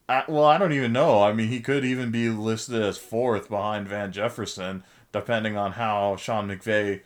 [0.09, 1.23] Well, I don't even know.
[1.23, 6.15] I mean, he could even be listed as fourth behind Van Jefferson, depending on how
[6.17, 7.03] Sean McVay,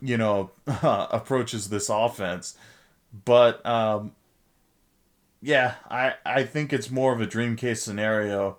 [0.00, 2.56] you know, approaches this offense.
[3.24, 4.12] But um,
[5.40, 8.58] yeah, I I think it's more of a dream case scenario,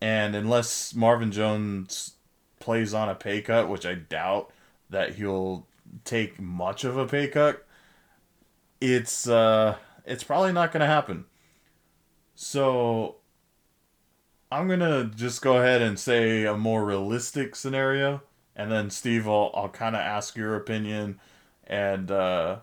[0.00, 2.12] and unless Marvin Jones
[2.58, 4.50] plays on a pay cut, which I doubt
[4.88, 5.66] that he'll
[6.04, 7.66] take much of a pay cut,
[8.80, 11.26] it's uh, it's probably not going to happen.
[12.42, 13.18] So
[14.50, 18.20] I'm gonna just go ahead and say a more realistic scenario,
[18.56, 21.20] and then Steve, I'll, I'll kind of ask your opinion,
[21.68, 22.56] and uh,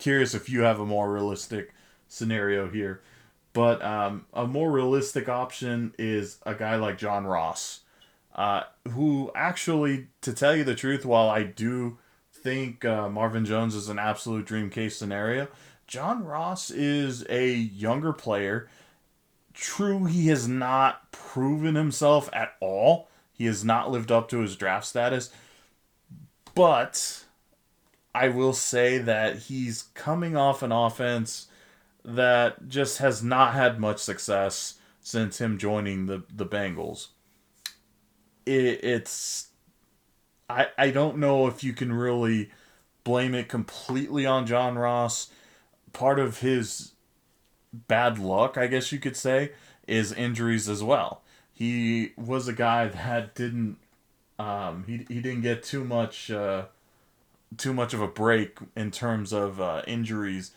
[0.00, 1.72] curious if you have a more realistic
[2.08, 3.00] scenario here.
[3.52, 7.82] But um, a more realistic option is a guy like John Ross,
[8.34, 11.98] uh, who actually, to tell you the truth, while I do
[12.32, 15.46] think uh, Marvin Jones is an absolute dream case scenario,
[15.92, 18.70] John Ross is a younger player
[19.52, 23.10] True, he has not proven himself at all.
[23.34, 25.30] He has not lived up to his draft status.
[26.54, 27.24] But
[28.14, 31.48] I will say that he's coming off an offense
[32.02, 37.08] that just has not had much success since him joining the, the Bengals.
[38.46, 39.48] It, it's
[40.48, 42.50] I I don't know if you can really
[43.04, 45.28] blame it completely on John Ross.
[45.92, 46.92] Part of his
[47.72, 49.52] bad luck, I guess you could say,
[49.86, 51.22] is injuries as well.
[51.52, 53.78] He was a guy that didn't
[54.38, 56.64] um, he, he didn't get too much uh,
[57.56, 60.52] too much of a break in terms of uh, injuries,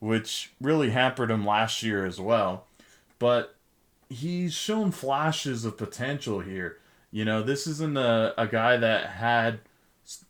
[0.00, 2.66] which really hampered him last year as well.
[3.18, 3.54] But
[4.10, 6.78] he's shown flashes of potential here.
[7.10, 9.60] You know, this isn't a, a guy that had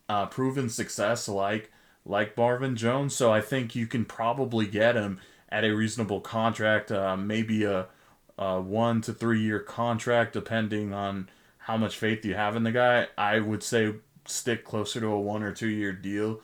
[0.07, 1.71] uh, proven success like
[2.05, 6.91] like Marvin Jones, so I think you can probably get him at a reasonable contract,
[6.91, 7.87] uh, maybe a,
[8.37, 12.71] a one to three year contract, depending on how much faith you have in the
[12.71, 13.07] guy.
[13.17, 13.93] I would say
[14.25, 16.41] stick closer to a one or two year deal.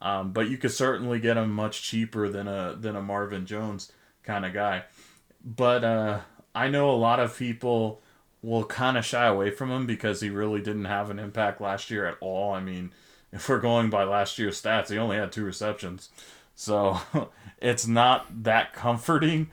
[0.00, 3.92] Um, but you could certainly get him much cheaper than a than a Marvin Jones
[4.24, 4.84] kind of guy.
[5.44, 6.20] But uh,
[6.54, 8.02] I know a lot of people
[8.42, 11.90] will kind of shy away from him because he really didn't have an impact last
[11.90, 12.52] year at all.
[12.52, 12.92] I mean,
[13.32, 16.10] if we're going by last year's stats, he only had two receptions.
[16.54, 17.00] So
[17.60, 19.50] it's not that comforting.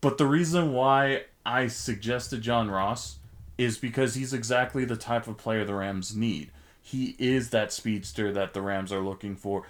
[0.00, 3.16] But the reason why I suggested John Ross
[3.58, 6.50] is because he's exactly the type of player the Rams need.
[6.82, 9.64] He is that speedster that the Rams are looking for.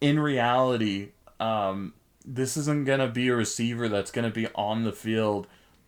[0.00, 1.10] In reality,
[1.40, 5.46] um, this isn't going to be a receiver that's going to be on the field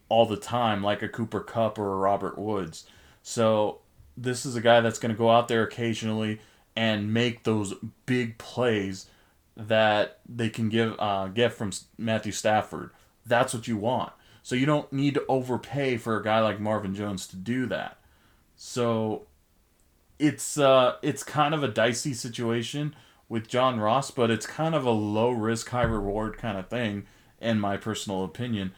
[0.08, 2.86] all the time like a Cooper Kupp or a Robert Woods.
[3.22, 3.78] So
[4.16, 6.40] this is a guy that's going to go out there occasionally
[6.76, 9.06] and make those big plays
[9.56, 12.90] that they can give uh, get from Matthew Stafford.
[13.24, 14.12] That's what you want.
[14.42, 17.98] So you don't need to overpay for a guy like Marvin Jones to do that.
[18.54, 19.26] So
[20.18, 22.94] it's uh it's kind of a dicey situation
[23.28, 27.06] with John Ross, but it's kind of a low risk, high reward kind of thing,
[27.40, 28.72] in my personal opinion.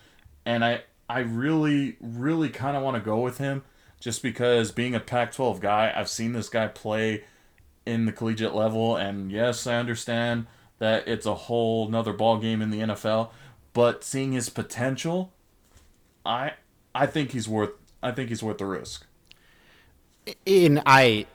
[0.47, 3.63] And I I really, really kind of want to go with him
[4.01, 7.25] just because being a Pac 12 guy, I've seen this guy play
[7.88, 10.46] in the collegiate level, and yes, I understand
[10.79, 13.31] that it's a whole nother ball game in the NFL.
[13.72, 15.33] But seeing his potential,
[16.24, 16.53] I
[16.94, 17.70] I think he's worth
[18.03, 19.07] I think he's worth the risk.
[20.44, 21.27] In I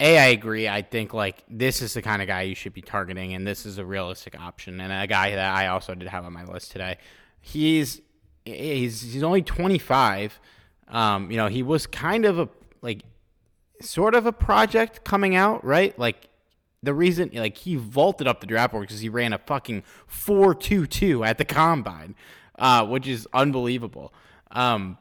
[0.00, 0.68] a, I agree.
[0.68, 3.64] I think like this is the kind of guy you should be targeting, and this
[3.64, 6.72] is a realistic option, and a guy that I also did have on my list
[6.72, 6.98] today.
[7.40, 8.00] He's
[8.44, 10.40] he's he's only 25.
[10.88, 12.48] Um, you know, he was kind of a
[12.82, 13.02] like
[13.80, 15.98] sort of a project coming out, right?
[15.98, 16.28] Like
[16.82, 21.26] the reason like he vaulted up the draft board because he ran a fucking 4.22
[21.26, 22.14] at the combine,
[22.58, 24.12] uh, which is unbelievable.
[24.50, 24.98] Um,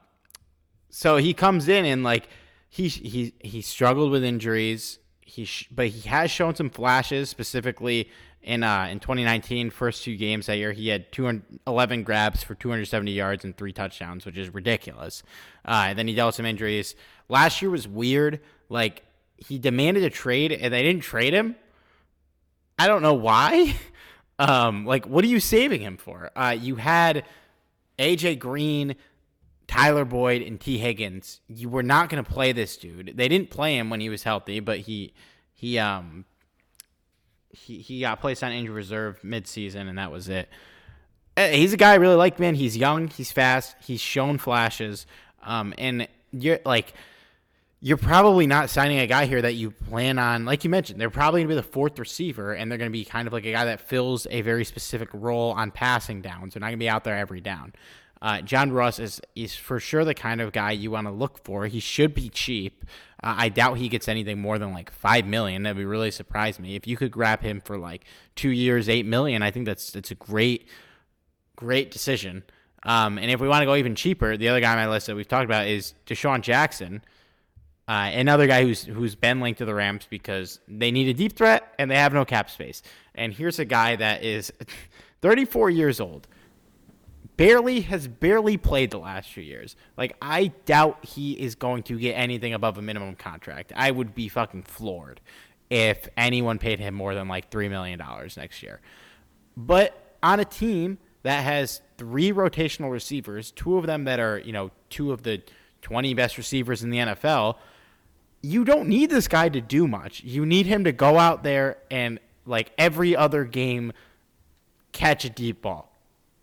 [0.89, 2.27] so he comes in and like
[2.69, 4.99] he he he struggled with injuries.
[5.21, 8.09] He sh- but he has shown some flashes specifically
[8.43, 13.11] in uh, in 2019 first two games that year he had 211 grabs for 270
[13.11, 15.23] yards and three touchdowns which is ridiculous
[15.65, 16.95] uh, and then he dealt with some injuries
[17.29, 19.03] last year was weird like
[19.37, 21.55] he demanded a trade and they didn't trade him
[22.77, 23.75] I don't know why.
[24.39, 26.31] Um, like, what are you saving him for?
[26.35, 27.23] Uh, you had
[27.99, 28.95] AJ Green,
[29.67, 31.39] Tyler Boyd, and Tee Higgins.
[31.47, 33.13] You were not going to play this dude.
[33.15, 35.13] They didn't play him when he was healthy, but he
[35.53, 36.25] he um
[37.51, 40.49] he he got placed on injury reserve midseason, and that was it.
[41.37, 42.55] Uh, he's a guy I really like, man.
[42.55, 45.05] He's young, he's fast, he's shown flashes,
[45.43, 46.95] um, and you're like
[47.85, 51.09] you're probably not signing a guy here that you plan on, like you mentioned, they're
[51.09, 53.45] probably going to be the fourth receiver, and they're going to be kind of like
[53.45, 56.53] a guy that fills a very specific role on passing downs.
[56.53, 57.73] They're not going to be out there every down.
[58.21, 61.43] Uh, John Ross is is for sure the kind of guy you want to look
[61.43, 61.67] for.
[61.67, 62.85] He should be cheap.
[63.21, 65.63] Uh, I doubt he gets anything more than like five million.
[65.63, 68.05] That would really surprise me if you could grab him for like
[68.37, 69.41] two years, eight million.
[69.41, 70.69] I think that's that's a great,
[71.57, 72.43] great decision.
[72.83, 75.07] Um, and if we want to go even cheaper, the other guy on my list
[75.07, 77.03] that we've talked about is DeSean Jackson.
[77.87, 81.35] Uh, another guy who's who's been linked to the Rams because they need a deep
[81.35, 82.81] threat and they have no cap space.
[83.13, 84.53] And here's a guy that is
[85.21, 86.27] 34 years old,
[87.35, 89.75] barely has barely played the last few years.
[89.97, 93.73] Like I doubt he is going to get anything above a minimum contract.
[93.75, 95.19] I would be fucking floored
[95.69, 98.79] if anyone paid him more than like three million dollars next year.
[99.57, 104.53] But on a team that has three rotational receivers, two of them that are you
[104.53, 105.41] know two of the
[105.81, 107.57] twenty best receivers in the NFL.
[108.43, 110.23] You don't need this guy to do much.
[110.23, 113.93] You need him to go out there and like every other game
[114.91, 115.93] catch a deep ball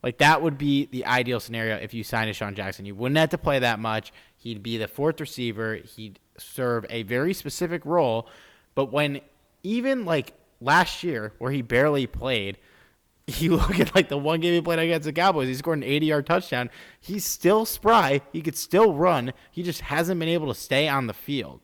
[0.03, 2.87] like that would be the ideal scenario if you signed DeSean Jackson.
[2.87, 4.13] You wouldn't have to play that much.
[4.39, 5.77] He'd be the fourth receiver.
[5.77, 8.29] He'd serve a very specific role.
[8.75, 9.21] But when
[9.63, 12.57] even like last year where he barely played,
[13.27, 15.85] you look at like the one game he played against the Cowboys, he scored an
[15.85, 16.71] 80 yard touchdown.
[16.99, 18.23] He's still spry.
[18.33, 19.35] He could still run.
[19.51, 21.61] He just hasn't been able to stay on the field.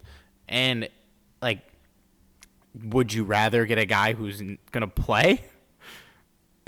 [0.49, 0.89] And
[1.43, 1.61] like,
[2.85, 4.43] would you rather get a guy who's
[4.73, 5.45] to play?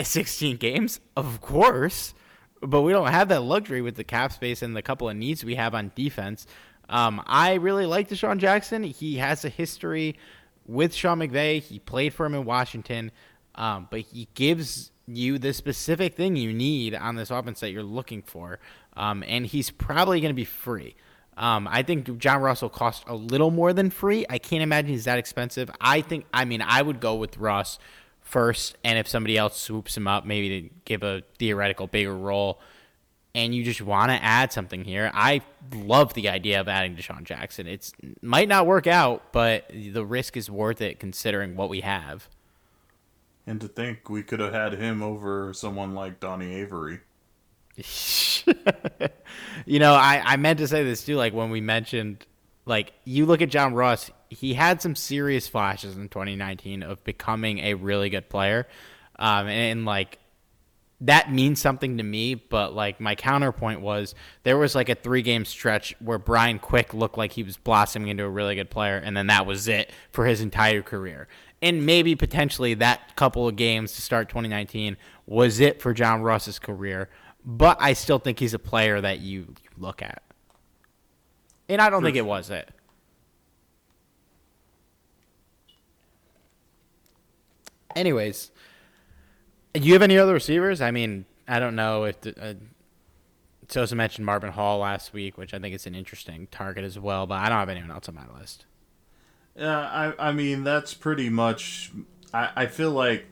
[0.01, 2.15] 16 games, of course,
[2.61, 5.45] but we don't have that luxury with the cap space and the couple of needs
[5.45, 6.47] we have on defense.
[6.89, 8.83] Um, I really like DeSean Jackson.
[8.83, 10.17] He has a history
[10.67, 11.61] with Sean McVay.
[11.61, 13.11] He played for him in Washington,
[13.57, 17.83] um, but he gives you the specific thing you need on this offense that you're
[17.83, 18.61] looking for,
[18.97, 20.95] um, and he's probably going to be free.
[21.39, 24.27] Um, I think John Russell cost a little more than free.
[24.29, 25.71] I can't imagine he's that expensive.
[25.81, 27.79] I think, I mean, I would go with Russ
[28.21, 32.61] first, and if somebody else swoops him up, maybe to give a theoretical bigger role,
[33.35, 37.23] and you just want to add something here, I love the idea of adding DeSean
[37.23, 37.69] Jackson.
[37.69, 42.29] It might not work out, but the risk is worth it considering what we have.
[43.47, 47.01] And to think we could have had him over someone like Donnie Avery.
[49.67, 52.27] you know, I, I meant to say this too, like when we mentioned
[52.69, 57.61] like you look at John Ross, he had some serious flashes in 2019 of becoming
[57.61, 58.69] a really good player,
[59.19, 60.19] um, and, and like
[61.01, 62.35] that means something to me.
[62.35, 66.93] But like my counterpoint was there was like a three game stretch where Brian Quick
[66.93, 69.91] looked like he was blossoming into a really good player, and then that was it
[70.13, 71.27] for his entire career.
[71.61, 76.59] And maybe potentially that couple of games to start 2019 was it for John Ross's
[76.59, 77.09] career.
[77.45, 80.23] But I still think he's a player that you, you look at.
[81.69, 82.69] And I don't think it was it.
[87.95, 88.51] Anyways,
[89.75, 90.81] do you have any other receivers?
[90.81, 92.55] I mean, I don't know if the, uh,
[93.69, 97.27] Sosa mentioned Marvin Hall last week, which I think is an interesting target as well,
[97.27, 98.65] but I don't have anyone else on my list.
[99.57, 101.91] Yeah, I I mean that's pretty much.
[102.33, 103.27] I I feel like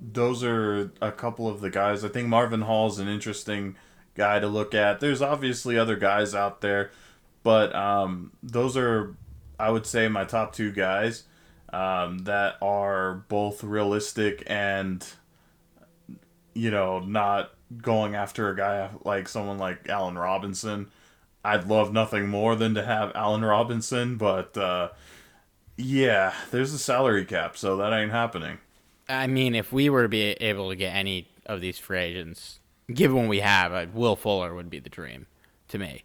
[0.00, 2.04] those are a couple of the guys.
[2.04, 3.76] I think Marvin Hall is an interesting
[4.14, 5.00] guy to look at.
[5.00, 6.90] There's obviously other guys out there
[7.46, 9.14] but um, those are,
[9.56, 11.22] I would say, my top two guys
[11.72, 15.06] um, that are both realistic and,
[16.54, 20.88] you know, not going after a guy like someone like Allen Robinson.
[21.44, 24.88] I'd love nothing more than to have Allen Robinson, but uh,
[25.76, 28.58] yeah, there's a salary cap, so that ain't happening.
[29.08, 32.60] I mean, if we were to be able to get any of these free agents,
[32.92, 35.26] given what we have, uh, Will Fuller would be the dream
[35.68, 36.04] to me.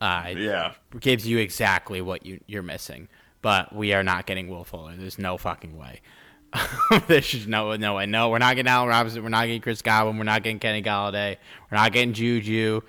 [0.00, 3.08] Uh, yeah, gives you exactly what you you're missing.
[3.40, 4.94] But we are not getting Will Fuller.
[4.96, 6.00] There's no fucking way.
[7.06, 8.06] There's no no way.
[8.06, 9.22] No, we're not getting Allen Robinson.
[9.22, 10.18] We're not getting Chris Godwin.
[10.18, 11.36] We're not getting Kenny Golladay.
[11.70, 12.82] We're not getting Juju.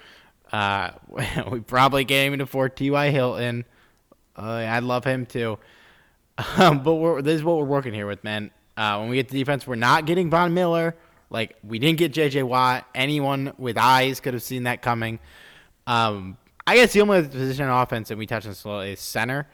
[0.51, 0.91] Uh,
[1.49, 3.09] we probably getting him to for T.Y.
[3.09, 3.65] Hilton.
[4.37, 5.57] Uh, I love him too.
[6.57, 8.51] Um, but this is what we're working here with, man.
[8.75, 10.95] Uh, when we get to defense, we're not getting Von Miller.
[11.29, 12.43] Like we didn't get J.J.
[12.43, 12.85] Watt.
[12.93, 15.19] Anyone with eyes could have seen that coming.
[15.87, 19.47] Um, I guess the only position on offense that we touched on slow is center,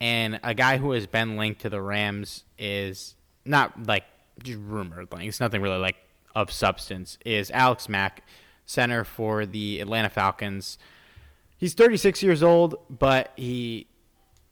[0.00, 3.14] and a guy who has been linked to the Rams is
[3.44, 4.04] not like
[4.42, 5.96] just rumored, like it's nothing really like
[6.34, 7.18] of substance.
[7.24, 8.22] Is Alex Mack,
[8.66, 10.78] center for the Atlanta Falcons?
[11.58, 13.86] He's 36 years old, but he,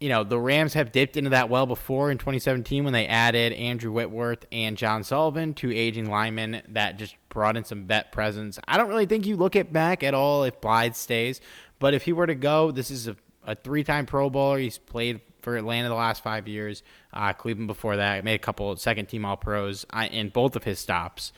[0.01, 3.53] you know, the Rams have dipped into that well before in 2017 when they added
[3.55, 8.59] Andrew Whitworth and John Sullivan, two aging linemen that just brought in some vet presence.
[8.69, 11.41] I don't really think you look at Mack at all if Blythe stays.
[11.79, 13.17] But if he were to go, this is a,
[13.47, 14.59] a three time Pro Bowler.
[14.59, 16.83] He's played for Atlanta the last five years,
[17.13, 18.25] uh, Cleveland before that.
[18.25, 21.33] Made a couple second team All Pros uh, in both of his stops.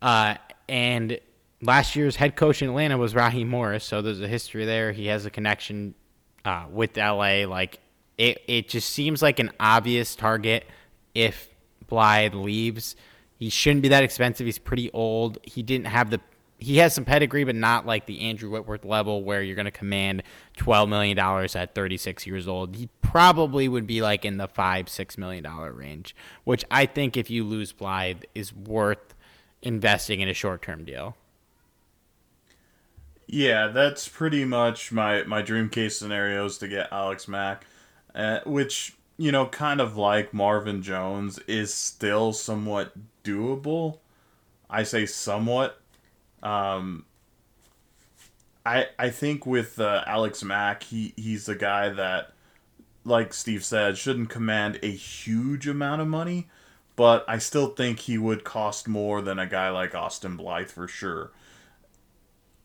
[0.00, 0.36] Uh,
[0.68, 1.18] and
[1.60, 4.92] last year's head coach in Atlanta was Raheem Morris, so there's a history there.
[4.92, 5.94] He has a connection
[6.48, 7.46] uh, with LA.
[7.46, 7.78] Like
[8.16, 10.66] it, it just seems like an obvious target
[11.14, 11.48] if
[11.86, 12.96] Blythe leaves.
[13.38, 14.46] He shouldn't be that expensive.
[14.46, 15.38] He's pretty old.
[15.42, 16.20] He didn't have the
[16.60, 19.70] he has some pedigree, but not like the Andrew Whitworth level where you're going to
[19.70, 20.24] command
[20.56, 22.74] $12 million at 36 years old.
[22.74, 27.30] He probably would be like in the five, $6 million range, which I think if
[27.30, 29.14] you lose Blythe is worth
[29.62, 31.16] investing in a short term deal.
[33.28, 37.66] Yeah, that's pretty much my my dream case scenarios to get Alex Mack,
[38.14, 42.92] uh, which you know, kind of like Marvin Jones, is still somewhat
[43.24, 43.98] doable.
[44.70, 45.80] I say somewhat.
[46.42, 47.06] Um,
[48.64, 52.32] I I think with uh, Alex Mack, he he's the guy that,
[53.04, 56.48] like Steve said, shouldn't command a huge amount of money,
[56.96, 60.88] but I still think he would cost more than a guy like Austin Blythe for
[60.88, 61.30] sure.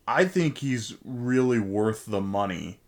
[0.07, 2.79] I think he's really worth the money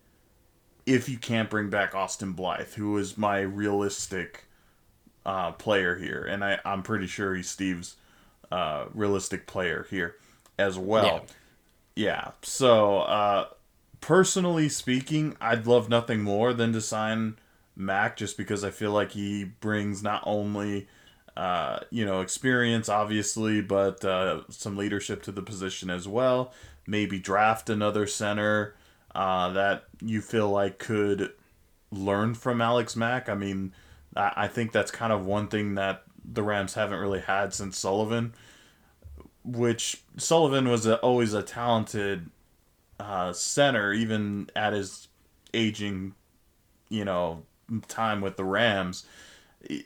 [0.86, 4.46] if you can't bring back Austin Blythe, who is my realistic
[5.26, 7.96] uh, player here, and I, I'm pretty sure he's Steve's
[8.52, 10.16] uh, realistic player here
[10.60, 11.26] as well.
[11.96, 12.06] Yeah.
[12.06, 12.32] yeah.
[12.44, 13.48] So, uh,
[14.02, 17.38] personally speaking, I'd love nothing more than to sign
[17.76, 20.88] Mack just because I feel like he brings not only
[21.36, 26.54] uh, you know experience, obviously, but uh, some leadership to the position as well
[26.88, 28.76] maybe draft another center
[29.14, 31.32] uh, that you feel like could
[31.92, 33.30] learn from Alex Mack.
[33.30, 33.74] I mean,
[34.16, 38.34] I think that's kind of one thing that the Rams haven't really had since Sullivan,
[39.44, 42.30] which Sullivan was a, always a talented
[43.00, 45.08] uh, center, even at his
[45.54, 46.14] aging,
[46.90, 47.44] you know,
[47.88, 49.06] time with the Rams.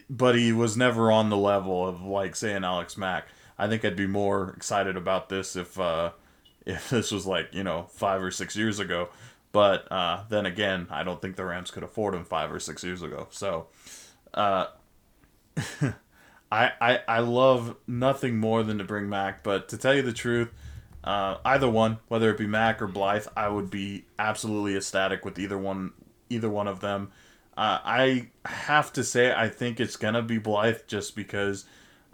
[0.09, 3.27] But he was never on the level of like saying Alex Mack.
[3.57, 6.11] I think I'd be more excited about this if uh,
[6.69, 9.09] if this was like you know five or six years ago.
[9.51, 12.83] But uh, then again, I don't think the Rams could afford him five or six
[12.83, 13.27] years ago.
[13.31, 13.67] So,
[14.33, 14.67] uh,
[16.51, 19.43] I, I I love nothing more than to bring Mack.
[19.43, 20.53] But to tell you the truth,
[21.03, 25.39] uh, either one, whether it be Mack or Blythe, I would be absolutely ecstatic with
[25.39, 25.93] either one
[26.29, 27.11] either one of them.
[27.57, 31.65] Uh, I have to say, I think it's gonna be Blythe just because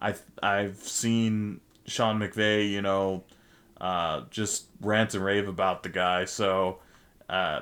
[0.01, 3.25] I I've seen Sean McVay, you know,
[3.85, 6.25] uh, just rant and rave about the guy.
[6.25, 6.79] So,
[7.29, 7.61] uh,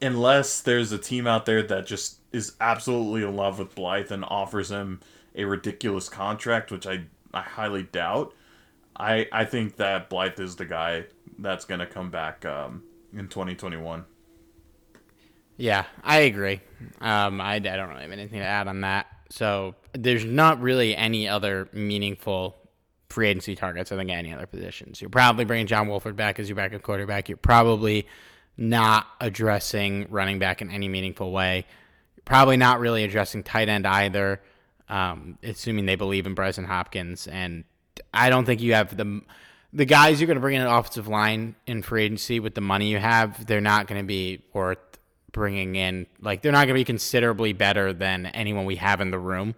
[0.00, 4.24] unless there's a team out there that just is absolutely in love with Blythe and
[4.24, 5.00] offers him
[5.34, 8.32] a ridiculous contract, which I, I highly doubt,
[8.96, 11.04] I, I think that Blythe is the guy
[11.38, 12.82] that's going to come back um,
[13.12, 14.06] in 2021.
[15.58, 16.62] Yeah, I agree.
[17.02, 19.06] Um, I, I don't really have anything to add on that.
[19.28, 22.56] So there's not really any other meaningful
[23.10, 25.00] free agency targets, I think, any other positions.
[25.00, 27.28] You're probably bringing John Wolford back as your backup quarterback.
[27.28, 28.06] You're probably
[28.56, 31.66] not addressing running back in any meaningful way.
[32.16, 34.40] You're probably not really addressing tight end either,
[34.88, 37.26] um, assuming they believe in Brycen Hopkins.
[37.26, 37.64] And
[38.14, 39.22] I don't think you have the
[39.72, 42.60] the guys you're going to bring in an offensive line in free agency with the
[42.60, 43.46] money you have.
[43.46, 44.78] They're not going to be worth
[45.30, 46.06] bringing in.
[46.20, 49.54] Like they're not going to be considerably better than anyone we have in the room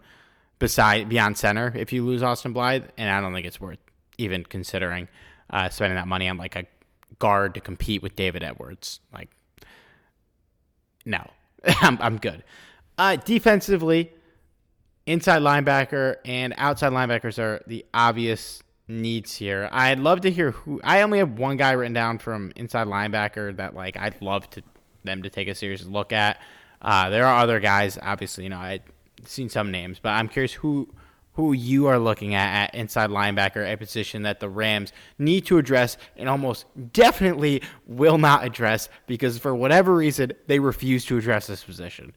[0.62, 3.80] beside beyond center if you lose Austin Blythe, and I don't think it's worth
[4.16, 5.08] even considering
[5.50, 6.64] uh, spending that money on like a
[7.18, 9.00] guard to compete with David Edwards.
[9.12, 9.30] Like,
[11.04, 11.28] no,
[11.66, 12.44] I'm I'm good.
[12.96, 14.12] Uh, defensively,
[15.04, 19.68] inside linebacker and outside linebackers are the obvious needs here.
[19.72, 20.80] I'd love to hear who.
[20.84, 24.62] I only have one guy written down from inside linebacker that like I'd love to
[25.02, 26.40] them to take a serious look at.
[26.80, 28.44] Uh, there are other guys, obviously.
[28.44, 28.78] You know, I
[29.24, 30.88] seen some names, but I'm curious who
[31.34, 35.56] who you are looking at at inside linebacker, a position that the Rams need to
[35.56, 41.46] address and almost definitely will not address because for whatever reason they refuse to address
[41.46, 42.12] this position.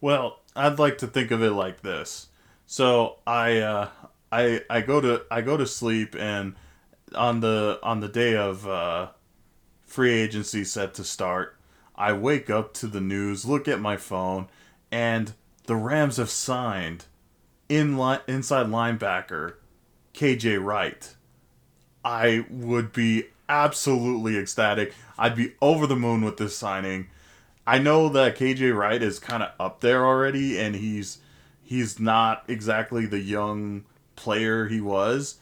[0.00, 2.28] Well, I'd like to think of it like this.
[2.66, 3.88] So I uh,
[4.32, 6.54] I I go to I go to sleep and
[7.14, 9.08] on the on the day of uh,
[9.84, 11.56] free agency set to start,
[11.94, 14.48] I wake up to the news, look at my phone,
[14.90, 15.32] and
[15.66, 17.06] the Rams have signed
[17.68, 19.54] in li- inside linebacker
[20.14, 21.14] KJ Wright.
[22.04, 24.94] I would be absolutely ecstatic.
[25.18, 27.08] I'd be over the moon with this signing.
[27.66, 31.18] I know that KJ Wright is kind of up there already and he's
[31.62, 33.84] he's not exactly the young
[34.16, 35.38] player he was,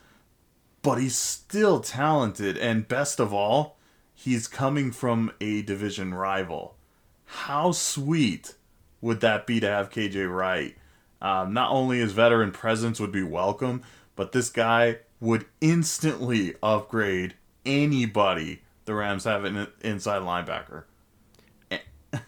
[0.83, 3.77] but he's still talented and best of all,
[4.14, 6.77] he's coming from a division rival.
[7.25, 8.55] How sweet
[9.03, 10.74] would that be to have KJ Wright?
[11.20, 13.82] Um, not only his veteran presence would be welcome,
[14.16, 17.34] but this guy would instantly upgrade
[17.66, 20.84] anybody the Rams have an inside linebacker.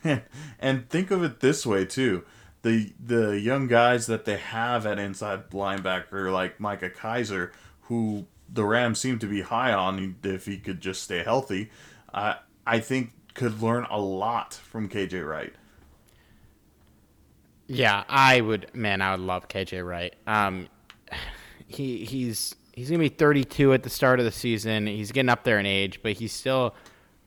[0.59, 2.25] And, think of it this way too:
[2.63, 7.53] the the young guys that they have at inside linebacker, like Micah Kiser,
[7.83, 11.71] who the Rams seem to be high on if he could just stay healthy,
[12.15, 15.53] uh, I think could learn a lot from KJ Wright.
[17.67, 18.75] Yeah, I would.
[18.75, 20.15] Man, I would love KJ Wright.
[20.27, 20.69] Um,
[21.67, 24.87] he he's he's gonna be 32 at the start of the season.
[24.87, 26.75] He's getting up there in age, but he's still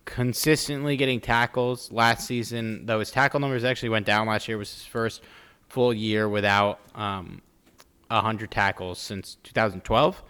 [0.05, 1.91] consistently getting tackles.
[1.91, 4.57] Last season, though, his tackle numbers actually went down last year.
[4.57, 5.21] Was his first
[5.67, 7.41] full year without um,
[8.09, 10.23] 100 tackles since 2012.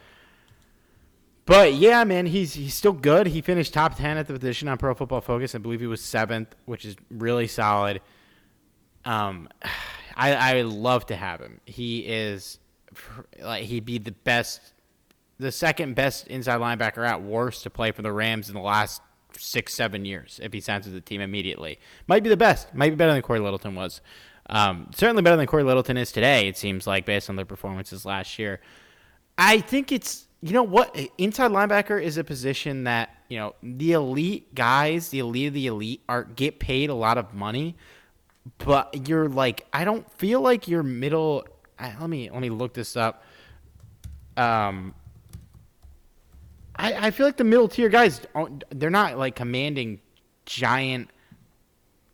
[1.46, 3.28] But yeah, man, he's he's still good.
[3.28, 5.56] He finished top 10 at the position on Pro Football Focus.
[5.56, 8.02] I believe he was seventh, which is really solid.
[9.06, 9.48] Um,
[10.18, 11.62] I I love to have him.
[11.66, 12.60] He is
[13.40, 14.74] like he'd be the best,
[15.38, 19.02] the second best inside linebacker at worst to play for the Rams in the last
[19.38, 21.80] six seven years if he signs with the team immediately.
[22.08, 22.74] Might be the best.
[22.74, 24.02] Might be better than Cory Littleton was.
[24.50, 26.48] Um, certainly better than Cory Littleton is today.
[26.48, 28.60] It seems like based on their performances last year.
[29.38, 33.92] I think it's you know what inside linebacker is a position that you know the
[33.92, 37.76] elite guys, the elite of the elite, are get paid a lot of money,
[38.58, 41.46] but you're like I don't feel like your middle.
[41.80, 43.24] Let me let me look this up.
[44.36, 44.94] Um,
[46.76, 48.22] I I feel like the middle tier guys
[48.70, 50.00] they're not like commanding
[50.46, 51.10] giant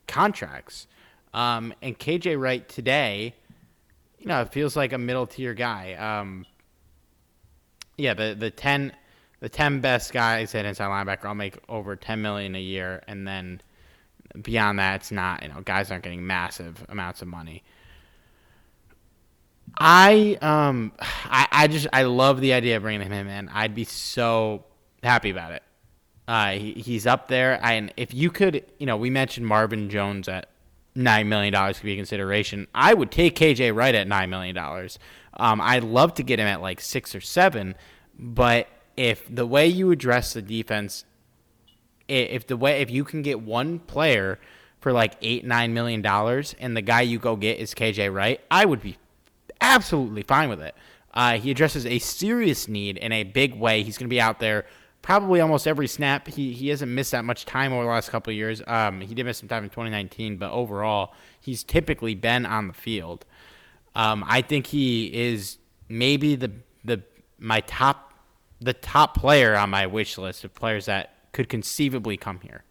[0.07, 0.87] contracts.
[1.33, 3.33] Um, and KJ Wright today,
[4.19, 5.93] you know, it feels like a middle tier guy.
[5.93, 6.45] Um,
[7.97, 8.93] yeah, the the ten
[9.39, 13.27] the ten best guys at inside linebacker all make over ten million a year, and
[13.27, 13.61] then
[14.41, 15.43] beyond that, it's not.
[15.43, 17.63] You know, guys aren't getting massive amounts of money.
[19.77, 23.49] I um I, I just I love the idea of bringing him in.
[23.49, 24.65] I'd be so
[25.01, 25.63] happy about it.
[26.25, 30.29] Uh, he, he's up there, and if you could, you know, we mentioned Marvin Jones
[30.29, 30.47] at
[30.95, 32.67] nine million dollars could be a consideration.
[32.73, 34.99] I would take KJ Wright at nine million dollars.
[35.35, 37.75] Um, I'd love to get him at like six or seven,
[38.17, 41.03] but if the way you address the defense,
[42.07, 44.39] if the way if you can get one player
[44.79, 48.39] for like eight nine million dollars and the guy you go get is KJ Wright,
[48.51, 48.97] I would be
[49.61, 50.75] absolutely fine with it.
[51.13, 53.83] Uh, he addresses a serious need in a big way.
[53.83, 54.65] He's going to be out there
[55.03, 56.27] probably almost every snap.
[56.27, 58.63] He he hasn't missed that much time over the last couple years.
[58.65, 62.73] Um, he did miss some time in 2019, but overall, he's typically been on the
[62.73, 63.25] field.
[63.95, 66.51] Um, I think he is maybe the
[66.83, 67.03] the
[67.37, 68.13] my top
[68.59, 72.63] the top player on my wish list of players that could conceivably come here.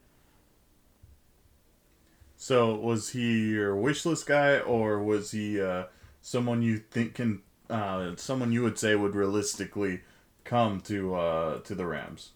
[2.36, 5.84] So was he your wish list guy, or was he uh,
[6.22, 10.00] someone you think can uh, someone you would say would realistically
[10.44, 12.30] come to uh, to the Rams?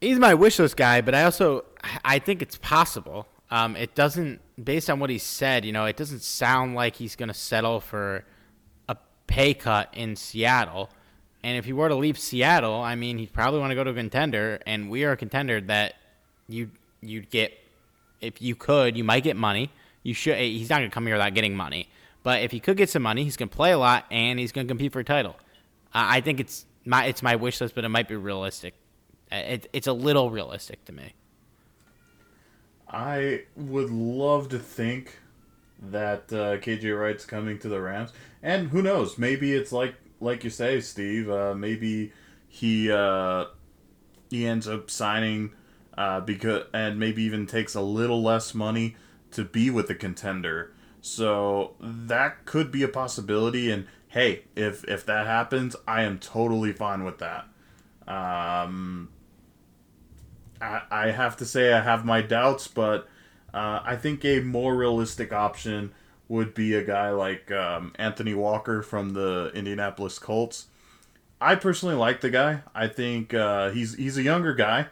[0.00, 1.64] He's my wish list guy, but I also
[2.04, 3.28] I think it's possible.
[3.50, 7.16] Um, it doesn't, based on what he said, you know, it doesn't sound like he's
[7.16, 8.24] going to settle for
[8.88, 8.96] a
[9.26, 10.88] pay cut in Seattle.
[11.42, 13.90] And if he were to leave Seattle, I mean, he'd probably want to go to
[13.90, 15.94] a contender, and we are a contender that
[16.48, 16.70] you
[17.00, 17.58] you'd get
[18.20, 19.70] if you could, you might get money.
[20.02, 20.38] You should.
[20.38, 21.88] He's not to come here without getting money,
[22.22, 24.64] but if he could get some money, he's to play a lot, and he's to
[24.64, 25.36] compete for a title.
[25.94, 28.74] Uh, I think it's my it's my wish list, but it might be realistic.
[29.30, 31.14] It, it's a little realistic to me.
[32.88, 35.18] I would love to think
[35.80, 38.12] that uh, KJ Wright's coming to the Rams,
[38.42, 39.18] and who knows?
[39.18, 41.28] Maybe it's like like you say, Steve.
[41.28, 42.12] Uh, maybe
[42.48, 43.46] he uh,
[44.30, 45.52] he ends up signing
[45.96, 48.96] uh, because and maybe even takes a little less money
[49.32, 50.72] to be with the contender.
[51.00, 53.70] So that could be a possibility.
[53.70, 57.46] And hey, if if that happens, I am totally fine with that.
[58.06, 59.08] Um,
[60.60, 63.08] I, I have to say I have my doubts, but
[63.52, 65.92] uh, I think a more realistic option
[66.32, 70.68] would be a guy like um, Anthony Walker from the Indianapolis Colts.
[71.42, 72.62] I personally like the guy.
[72.74, 74.86] I think uh, he's he's a younger guy,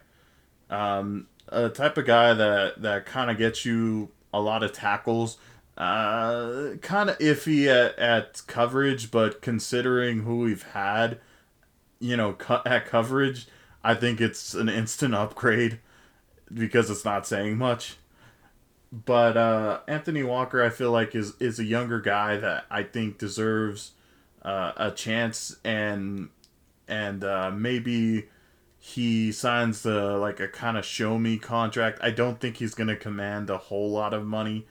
[0.69, 5.39] um, a type of guy that that kind of gets you a lot of tackles.
[5.79, 11.19] Uh, kind of iffy at, at coverage, but considering who we've had,
[12.01, 12.37] you know,
[12.67, 13.47] at coverage,
[13.83, 15.79] I think it's an instant upgrade
[16.53, 17.97] because it's not saying much.
[18.93, 23.19] But uh, Anthony Walker, I feel like is is a younger guy that I think
[23.19, 23.93] deserves
[24.43, 26.31] uh, a chance, and
[26.89, 28.29] and uh, maybe
[28.79, 32.01] he signs the like a kind of show me contract.
[32.03, 34.67] I don't think he's gonna command a whole lot of money,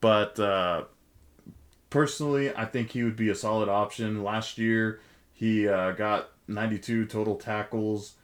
[0.00, 0.84] but uh,
[1.90, 4.22] personally, I think he would be a solid option.
[4.22, 5.00] Last year,
[5.32, 8.14] he uh, got 92 total tackles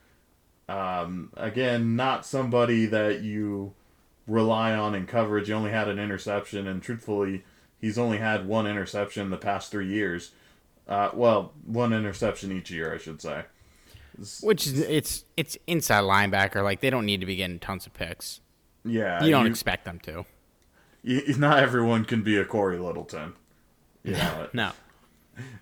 [0.68, 3.74] um, again, not somebody that you
[4.26, 5.48] rely on in coverage.
[5.48, 7.44] He only had an interception, and truthfully,
[7.80, 10.32] he's only had one interception the past three years.
[10.86, 13.44] Uh, well, one interception each year, I should say.
[14.42, 16.62] Which is it's it's inside linebacker.
[16.62, 18.40] Like they don't need to be getting tons of picks.
[18.84, 20.24] Yeah, you don't you, expect them to.
[21.02, 23.32] You, not everyone can be a Cory Littleton.
[24.04, 24.72] You know no.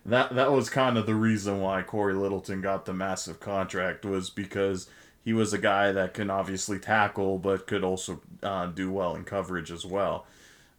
[0.05, 4.29] that that was kind of the reason why Cory Littleton got the massive contract was
[4.29, 4.89] because
[5.25, 9.25] he was a guy that can obviously tackle but could also uh, do well in
[9.25, 10.27] coverage as well.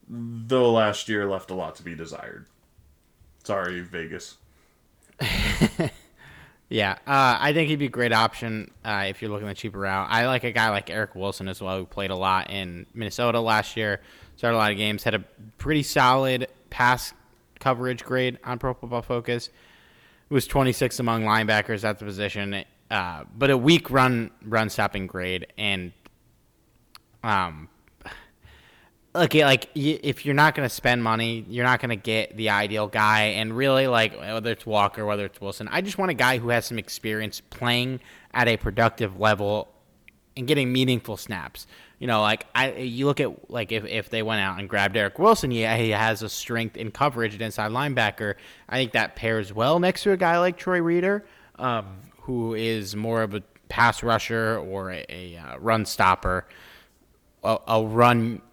[0.09, 2.45] Though last year left a lot to be desired.
[3.43, 4.37] Sorry, Vegas.
[6.73, 9.77] Yeah, uh, I think he'd be a great option uh, if you're looking at cheaper
[9.77, 10.07] route.
[10.09, 13.39] I like a guy like Eric Wilson as well, who played a lot in Minnesota
[13.39, 14.01] last year,
[14.37, 15.23] started a lot of games, had a
[15.59, 17.13] pretty solid pass
[17.59, 19.51] coverage grade on Pro Football Focus.
[20.29, 25.47] Was 26 among linebackers at the position, uh, but a weak run run stopping grade.
[25.57, 25.91] And
[27.23, 27.69] um,
[29.13, 32.87] like if you're not going to spend money, you're not going to get the ideal
[32.87, 33.21] guy.
[33.21, 36.49] And really, like whether it's Walker, whether it's Wilson, I just want a guy who
[36.49, 37.99] has some experience playing
[38.33, 39.69] at a productive level
[40.35, 41.67] and getting meaningful snaps.
[41.99, 44.97] You know, like I, you look at like if, if they went out and grabbed
[44.97, 48.35] Eric Wilson, yeah, he has a strength in coverage at inside linebacker.
[48.67, 51.23] I think that pairs well next to a guy like Troy Reeder,
[51.57, 51.85] um,
[52.23, 56.45] who is more of a pass rusher or a, a uh, run stopper,
[57.43, 58.41] a, a run.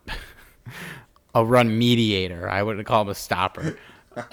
[1.34, 2.48] a run mediator.
[2.48, 3.76] I wouldn't call him a stopper.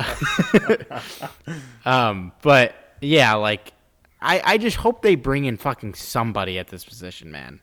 [1.86, 3.74] um, but yeah, like
[4.22, 7.62] I, I just hope they bring in fucking somebody at this position, man.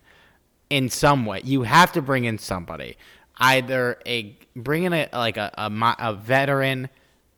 [0.71, 2.97] In some way, you have to bring in somebody.
[3.39, 6.89] Either a bring in a like a, a, a veteran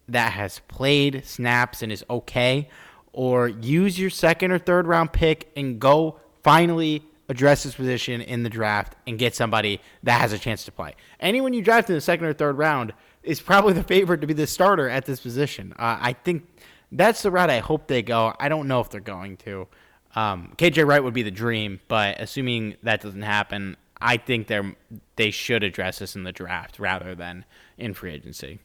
[0.08, 2.68] that has played snaps and is okay,
[3.16, 8.42] or use your second or third round pick and go finally address this position in
[8.42, 10.94] the draft and get somebody that has a chance to play.
[11.18, 12.92] Anyone you draft in the second or third round
[13.22, 15.72] is probably the favorite to be the starter at this position.
[15.72, 16.46] Uh, I think
[16.92, 18.34] that's the route I hope they go.
[18.38, 19.66] I don't know if they're going to.
[20.14, 24.60] Um, KJ Wright would be the dream, but assuming that doesn't happen, I think they
[25.16, 27.46] they should address this in the draft rather than
[27.78, 28.58] in free agency.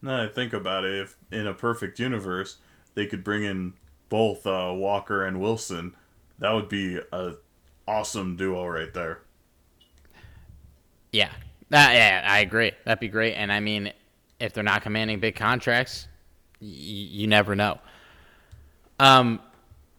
[0.00, 2.56] Now I think about it, if in a perfect universe
[2.94, 3.74] they could bring in
[4.08, 5.94] both uh, Walker and Wilson,
[6.38, 7.34] that would be a
[7.86, 9.20] awesome duo right there.
[11.12, 11.30] Yeah,
[11.70, 12.72] that, yeah, I agree.
[12.84, 13.34] That'd be great.
[13.34, 13.92] And I mean,
[14.40, 16.08] if they're not commanding big contracts,
[16.60, 17.78] y- you never know.
[18.98, 19.40] Um,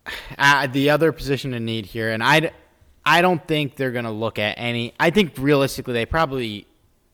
[0.38, 2.52] uh, the other position in need here, and I,
[3.06, 4.94] I don't think they're gonna look at any.
[5.00, 6.68] I think realistically, they probably,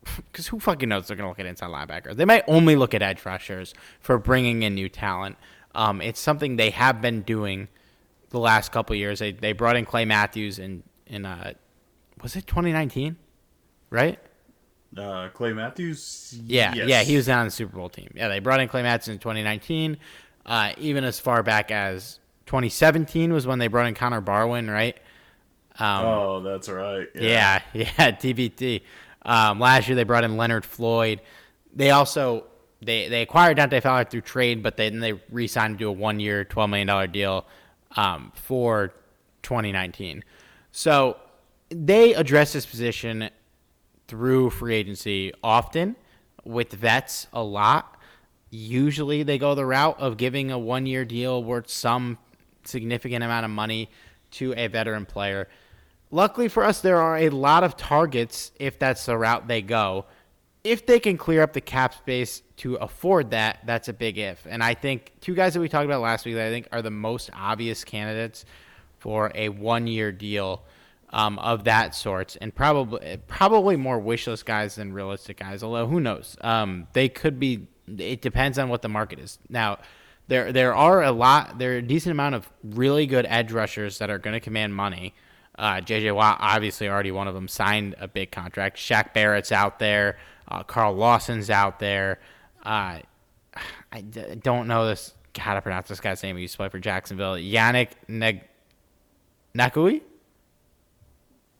[0.31, 2.15] because who fucking knows they're gonna look at inside linebacker.
[2.15, 5.37] They might only look at edge rushers for bringing in new talent.
[5.79, 7.69] Um, it's something they have been doing
[8.31, 9.19] the last couple years.
[9.19, 11.53] They they brought in Clay Matthews in in uh,
[12.21, 13.15] was it 2019,
[13.89, 14.19] right?
[14.97, 16.37] Uh, Clay Matthews.
[16.45, 16.89] Yeah, yes.
[16.89, 18.11] yeah, he was on the Super Bowl team.
[18.13, 19.97] Yeah, they brought in Clay Matthews in 2019.
[20.45, 24.97] Uh, even as far back as 2017 was when they brought in Connor Barwin, right?
[25.79, 27.07] Um, oh, that's right.
[27.15, 28.81] Yeah, yeah, yeah TBT.
[29.21, 31.21] Um, last year they brought in Leonard Floyd.
[31.73, 32.48] They also
[32.81, 36.45] they they acquired Dante Fowler through trade, but then they re-signed him to a one-year,
[36.45, 37.45] twelve million dollar deal
[37.95, 38.93] um, for
[39.43, 40.23] 2019.
[40.71, 41.17] So
[41.69, 43.29] they address this position
[44.07, 45.95] through free agency often
[46.43, 47.95] with vets a lot.
[48.49, 52.17] Usually they go the route of giving a one year deal worth some
[52.63, 53.89] significant amount of money
[54.31, 55.47] to a veteran player.
[56.11, 60.05] Luckily for us, there are a lot of targets if that's the route they go.
[60.63, 64.45] If they can clear up the cap space to afford that, that's a big if.
[64.49, 66.81] And I think two guys that we talked about last week that I think are
[66.81, 68.45] the most obvious candidates
[68.97, 70.63] for a one year deal
[71.11, 75.63] um, of that sort, and probably probably more wish list guys than realistic guys.
[75.63, 76.37] Although who knows?
[76.41, 77.67] Um, they could be.
[77.97, 79.39] It depends on what the market is.
[79.49, 79.79] Now,
[80.27, 81.57] there there are a lot.
[81.57, 84.75] There are a decent amount of really good edge rushers that are going to command
[84.75, 85.15] money.
[85.57, 86.11] Uh, J.J.
[86.11, 88.77] Watt, obviously, already one of them signed a big contract.
[88.77, 90.17] Shaq Barrett's out there.
[90.49, 92.19] Uh, Carl Lawson's out there.
[92.63, 92.99] Uh,
[93.91, 96.35] I d- don't know this how to pronounce this guy's name.
[96.35, 97.35] He used to play for Jacksonville.
[97.35, 98.43] Yannick Neg-
[99.55, 100.01] Ngakoue?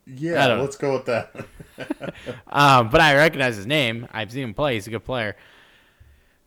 [0.07, 1.35] Yeah, let's go with that.
[2.47, 4.07] um, but I recognize his name.
[4.11, 4.73] I've seen him play.
[4.73, 5.35] He's a good player.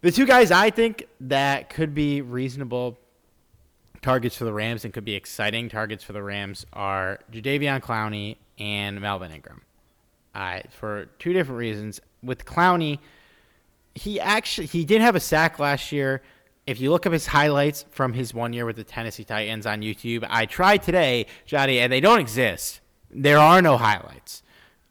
[0.00, 2.98] The two guys I think that could be reasonable
[4.02, 8.36] targets for the Rams and could be exciting targets for the Rams are Jadeveon Clowney
[8.58, 9.62] and Melvin Ingram.
[10.34, 12.00] Uh, for two different reasons.
[12.22, 12.98] With Clowney,
[13.94, 16.22] he actually he did have a sack last year.
[16.66, 19.80] If you look up his highlights from his one year with the Tennessee Titans on
[19.82, 22.80] YouTube, I tried today, Johnny, and they don't exist.
[23.10, 24.42] There are no highlights.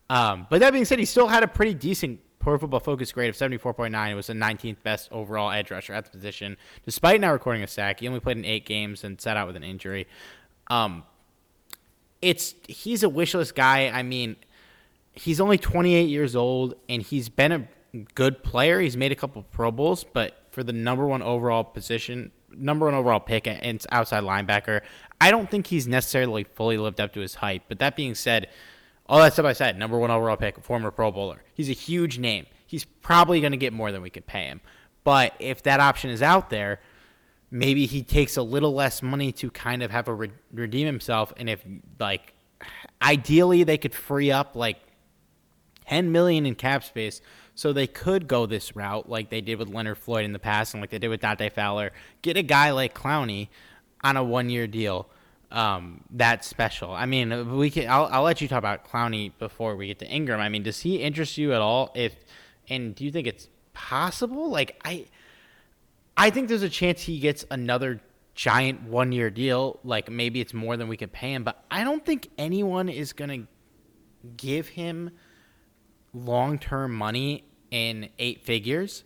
[0.09, 3.29] Um, but that being said, he still had a pretty decent Pro Football Focus grade
[3.29, 4.11] of 74.9.
[4.11, 7.67] It was the 19th best overall edge rusher at the position, despite not recording a
[7.67, 8.01] sack.
[8.01, 10.07] He only played in eight games and sat out with an injury.
[10.67, 11.03] Um,
[12.21, 13.87] it's he's a wishless guy.
[13.87, 14.35] I mean,
[15.13, 17.67] he's only 28 years old and he's been a
[18.15, 18.79] good player.
[18.79, 22.85] He's made a couple of Pro Bowls, but for the number one overall position, number
[22.85, 24.81] one overall pick, and outside linebacker.
[25.19, 27.63] I don't think he's necessarily fully lived up to his hype.
[27.67, 28.47] But that being said,
[29.07, 31.43] all that stuff I said, number one overall pick, former Pro Bowler.
[31.53, 32.45] He's a huge name.
[32.65, 34.61] He's probably going to get more than we could pay him.
[35.03, 36.79] But if that option is out there,
[37.49, 41.33] maybe he takes a little less money to kind of have a re- redeem himself.
[41.37, 41.63] And if
[41.99, 42.33] like,
[43.01, 44.77] ideally, they could free up like
[45.91, 47.19] 10 million in cap space
[47.53, 50.73] so they could go this route like they did with Leonard Floyd in the past
[50.73, 51.91] and like they did with Dante Fowler.
[52.21, 53.49] Get a guy like Clowney
[54.01, 55.09] on a one year deal.
[55.51, 56.93] Um, that's special.
[56.93, 57.89] I mean, we can.
[57.89, 60.39] I'll, I'll let you talk about Clowney before we get to Ingram.
[60.39, 61.91] I mean, does he interest you at all?
[61.93, 62.15] If
[62.69, 64.49] and do you think it's possible?
[64.49, 65.07] Like I,
[66.15, 67.99] I think there's a chance he gets another
[68.33, 69.81] giant one year deal.
[69.83, 73.11] Like maybe it's more than we could pay him, but I don't think anyone is
[73.11, 73.45] gonna
[74.37, 75.11] give him
[76.13, 79.03] long term money in eight figures.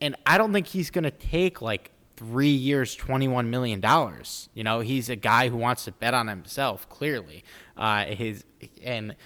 [0.00, 3.82] And I don't think he's gonna take like three years, $21 million.
[4.54, 7.44] You know, he's a guy who wants to bet on himself, clearly.
[7.76, 8.44] Uh, his
[8.82, 9.16] And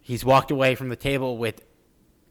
[0.00, 1.62] he's walked away from the table with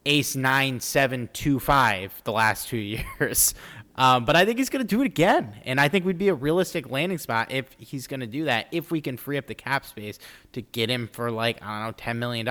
[0.05, 2.77] ace nine, seven, two, five the last two
[3.19, 3.53] years.
[3.95, 5.53] Um, but I think he's going to do it again.
[5.65, 8.67] And I think we'd be a realistic landing spot if he's going to do that,
[8.71, 10.17] if we can free up the cap space
[10.53, 12.47] to get him for like, I don't know, $10 million.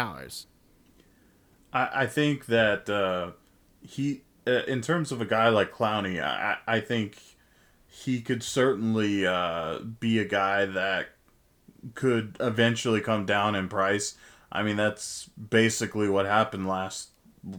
[1.72, 3.32] I, I think that uh,
[3.86, 7.18] he, uh, in terms of a guy like Clowney, I, I think
[7.86, 11.08] he could certainly uh, be a guy that
[11.94, 14.16] could eventually come down in price.
[14.52, 17.10] I mean, that's basically what happened last,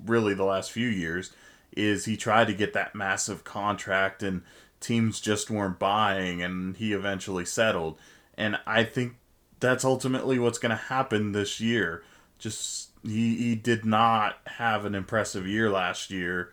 [0.06, 1.32] really the last few years,
[1.76, 4.44] is he tried to get that massive contract and
[4.80, 7.98] teams just weren't buying, and he eventually settled.
[8.36, 9.16] And I think
[9.60, 12.04] that's ultimately what's going to happen this year.
[12.40, 16.52] Just he he did not have an impressive year last year,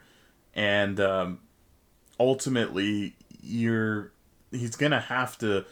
[0.55, 1.41] and um,
[2.19, 4.13] ultimately you're
[4.51, 5.65] he's gonna have to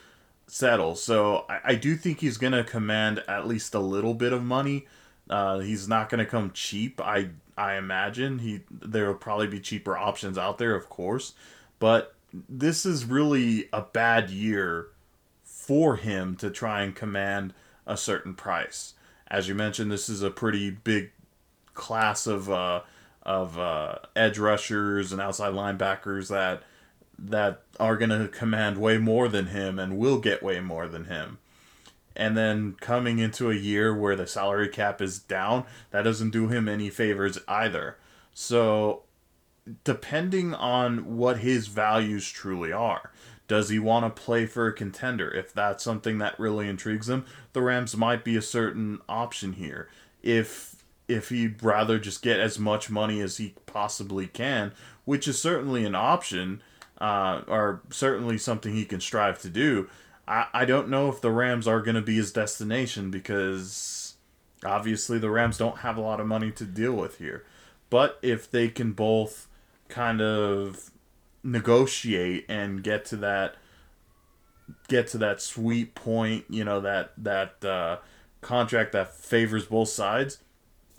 [0.46, 0.94] settle.
[0.94, 4.86] So I, I do think he's gonna command at least a little bit of money.
[5.28, 7.00] Uh, he's not gonna come cheap.
[7.00, 11.34] I I imagine he there will probably be cheaper options out there, of course,
[11.78, 12.14] but
[12.48, 14.88] this is really a bad year
[15.42, 17.54] for him to try and command
[17.86, 18.94] a certain price.
[19.28, 21.10] As you mentioned, this is a pretty big
[21.74, 22.82] class of uh,
[23.22, 26.62] of uh, edge rushers and outside linebackers that
[27.18, 31.04] that are going to command way more than him and will get way more than
[31.04, 31.38] him.
[32.14, 36.48] And then coming into a year where the salary cap is down, that doesn't do
[36.48, 37.96] him any favors either.
[38.32, 39.02] So,
[39.84, 43.12] depending on what his values truly are,
[43.48, 45.30] does he want to play for a contender?
[45.30, 49.88] If that's something that really intrigues him, the Rams might be a certain option here.
[50.22, 50.76] If
[51.08, 54.72] if he'd rather just get as much money as he possibly can,
[55.04, 56.60] which is certainly an option,
[56.98, 59.88] uh, or certainly something he can strive to do.
[60.26, 64.14] I, I don't know if the Rams are going to be his destination because
[64.64, 67.44] obviously the Rams don't have a lot of money to deal with here.
[67.90, 69.46] But if they can both
[69.88, 70.90] kind of
[71.46, 73.54] negotiate and get to that
[74.88, 77.98] get to that sweet point, you know, that that uh,
[78.40, 80.38] contract that favors both sides,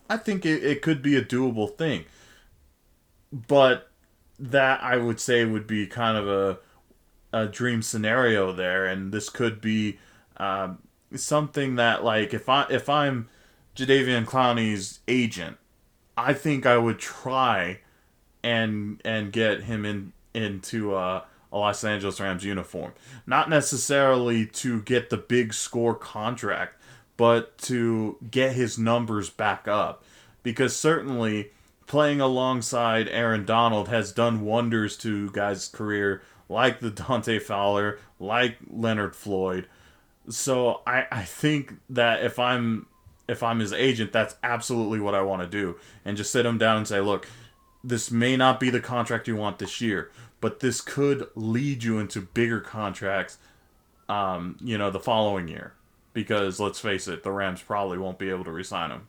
[0.09, 2.05] I think it, it could be a doable thing.
[3.31, 3.91] But
[4.39, 6.59] that I would say would be kind of a
[7.33, 9.99] a dream scenario there, and this could be
[10.37, 10.79] um,
[11.13, 13.27] something that like if I if I'm
[13.75, 15.57] Jadeveon Clowney's agent,
[16.15, 17.81] I think I would try
[18.43, 22.93] and and get him in into a, a Los Angeles Rams uniform.
[23.25, 26.75] Not necessarily to get the big score contract,
[27.17, 30.03] but to get his numbers back up.
[30.43, 31.51] Because certainly
[31.87, 38.57] playing alongside Aaron Donald has done wonders to guys' career, like the Dante Fowler, like
[38.69, 39.67] Leonard Floyd.
[40.29, 42.85] So I, I think that if I'm
[43.27, 46.57] if I'm his agent, that's absolutely what I want to do, and just sit him
[46.57, 47.27] down and say, look,
[47.83, 51.99] this may not be the contract you want this year, but this could lead you
[51.99, 53.37] into bigger contracts,
[54.07, 55.73] um, you know, the following year.
[56.13, 59.07] Because let's face it, the Rams probably won't be able to resign him.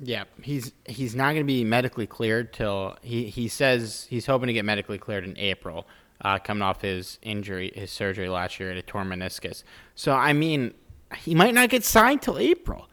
[0.00, 4.48] Yeah, he's he's not going to be medically cleared till he he says he's hoping
[4.48, 5.86] to get medically cleared in April,
[6.22, 9.62] uh, coming off his injury, his surgery last year at a torn meniscus.
[9.94, 10.74] So I mean,
[11.16, 12.88] he might not get signed till April,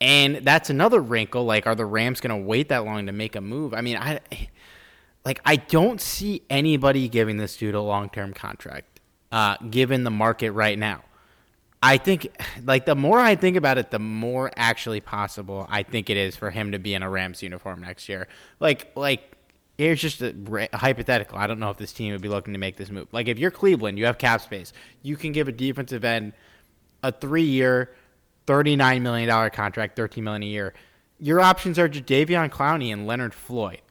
[0.00, 1.44] and that's another wrinkle.
[1.44, 3.74] Like, are the Rams going to wait that long to make a move?
[3.74, 4.20] I mean, I
[5.28, 9.00] like I don't see anybody giving this dude a long term contract,
[9.30, 11.02] uh, given the market right now.
[11.82, 16.08] I think, like, the more I think about it, the more actually possible I think
[16.08, 18.26] it is for him to be in a Rams uniform next year.
[18.58, 19.36] Like, like
[19.76, 20.34] here's just a,
[20.72, 21.36] a hypothetical.
[21.36, 23.08] I don't know if this team would be looking to make this move.
[23.12, 24.72] Like if you're Cleveland, you have cap space.
[25.02, 26.32] You can give a defensive end
[27.02, 27.94] a three-year,
[28.46, 30.72] thirty-nine million dollar contract, thirteen million a year.
[31.20, 33.82] Your options are Jadeveon Clowney and Leonard Floyd.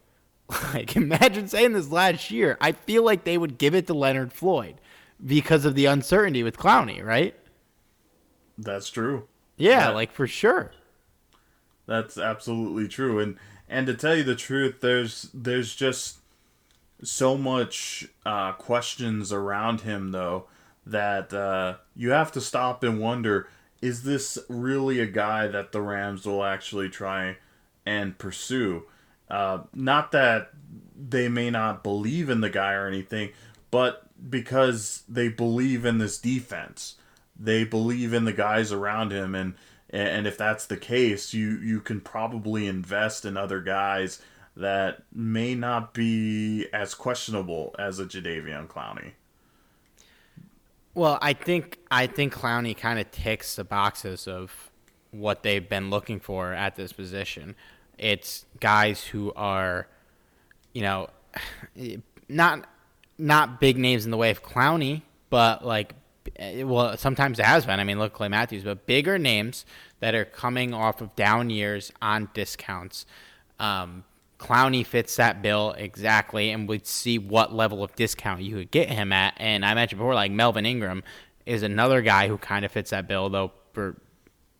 [0.73, 2.57] Like imagine saying this last year.
[2.61, 4.75] I feel like they would give it to Leonard Floyd
[5.23, 7.35] because of the uncertainty with Clowney, right?
[8.57, 9.27] That's true.
[9.57, 10.71] Yeah, like for sure.
[11.85, 13.19] That's absolutely true.
[13.19, 13.37] And
[13.67, 16.17] and to tell you the truth, there's there's just
[17.03, 20.45] so much uh, questions around him though
[20.85, 23.47] that uh, you have to stop and wonder:
[23.81, 27.37] Is this really a guy that the Rams will actually try
[27.85, 28.83] and pursue?
[29.29, 30.51] Uh, not that
[30.97, 33.31] they may not believe in the guy or anything,
[33.71, 36.95] but because they believe in this defense,
[37.39, 39.53] they believe in the guys around him, and
[39.89, 44.21] and if that's the case, you you can probably invest in other guys
[44.55, 49.11] that may not be as questionable as a Jadeveon Clowney.
[50.93, 54.71] Well, I think I think Clowney kind of ticks the boxes of
[55.11, 57.55] what they've been looking for at this position.
[57.97, 59.87] It's guys who are,
[60.73, 61.09] you know,
[62.29, 62.67] not
[63.17, 65.95] not big names in the way of Clowney, but like,
[66.39, 67.79] well, sometimes it has been.
[67.79, 69.65] I mean, look, Clay Matthews, but bigger names
[69.99, 73.05] that are coming off of down years on discounts.
[73.59, 74.03] Um,
[74.39, 78.89] Clowney fits that bill exactly, and we'd see what level of discount you could get
[78.89, 79.33] him at.
[79.37, 81.03] And I mentioned before, like Melvin Ingram
[81.45, 83.99] is another guy who kind of fits that bill, though for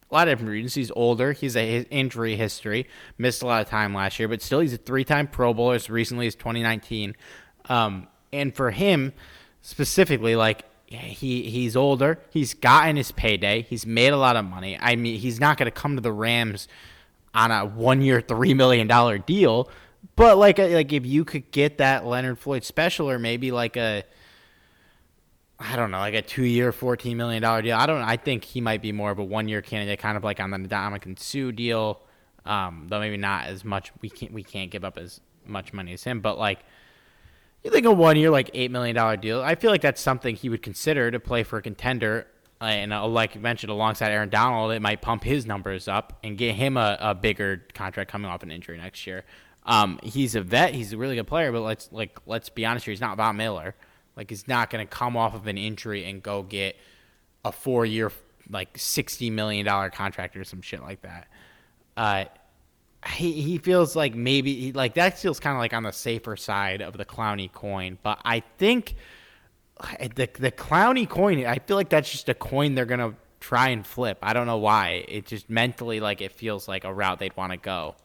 [0.10, 0.76] a lot of different reasons.
[0.76, 2.88] He's older, he's a his injury history,
[3.18, 5.90] missed a lot of time last year, but still he's a three-time Pro Bowler as
[5.90, 7.16] recently as 2019.
[7.70, 9.14] Um, and for him
[9.62, 14.78] specifically, like he he's older, he's gotten his payday, he's made a lot of money.
[14.80, 16.68] I mean, he's not going to come to the Rams
[17.34, 18.88] on a one year, $3 million
[19.26, 19.70] deal.
[20.16, 24.04] But like, like if you could get that Leonard Floyd special or maybe like a,
[25.60, 27.76] I don't know, like a two year, $14 million deal.
[27.76, 28.02] I don't.
[28.02, 30.52] I think he might be more of a one year candidate, kind of like on
[30.52, 32.02] the Ndamukong Suh deal.
[32.46, 33.92] Um, though maybe not as much.
[34.02, 36.60] We can't, we can't give up as much money as him, but like,
[37.64, 40.48] you think a one year, like $8 million deal, I feel like that's something he
[40.48, 42.28] would consider to play for a contender
[42.60, 46.38] and uh, like you mentioned, alongside Aaron Donald, it might pump his numbers up and
[46.38, 49.26] get him a, a bigger contract coming off an injury next year.
[49.66, 50.74] Um, he's a vet.
[50.74, 52.94] He's a really good player, but let's like let's be honest here.
[52.94, 53.76] He's not Von Miller.
[54.18, 56.76] Like he's not going to come off of an injury and go get
[57.46, 58.12] a four-year,
[58.50, 61.28] like sixty million dollar contract or some shit like that.
[61.96, 62.26] Uh,
[63.08, 66.82] he he feels like maybe like that feels kind of like on the safer side
[66.82, 68.96] of the Clowney coin, but I think
[70.00, 71.46] the the Clowney coin.
[71.46, 74.18] I feel like that's just a coin they're gonna try and flip.
[74.22, 75.06] I don't know why.
[75.08, 77.96] It just mentally like it feels like a route they'd want to go.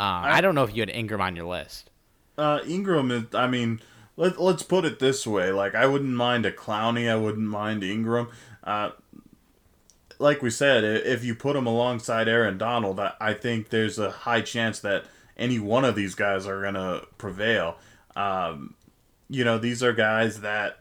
[0.00, 1.90] Um, I, I, don't know if you had Ingram on your list.
[2.36, 3.24] Uh, Ingram is.
[3.34, 3.80] I mean,
[4.18, 5.52] let let's put it this way.
[5.52, 7.08] Like I wouldn't mind a Clowney.
[7.08, 8.28] I wouldn't mind Ingram.
[8.64, 8.90] Uh,
[10.18, 14.40] like we said, if you put him alongside Aaron Donald, I think there's a high
[14.40, 15.04] chance that
[15.36, 17.76] any one of these guys are gonna prevail.
[18.16, 18.74] Um,
[19.30, 20.80] you know, these are guys that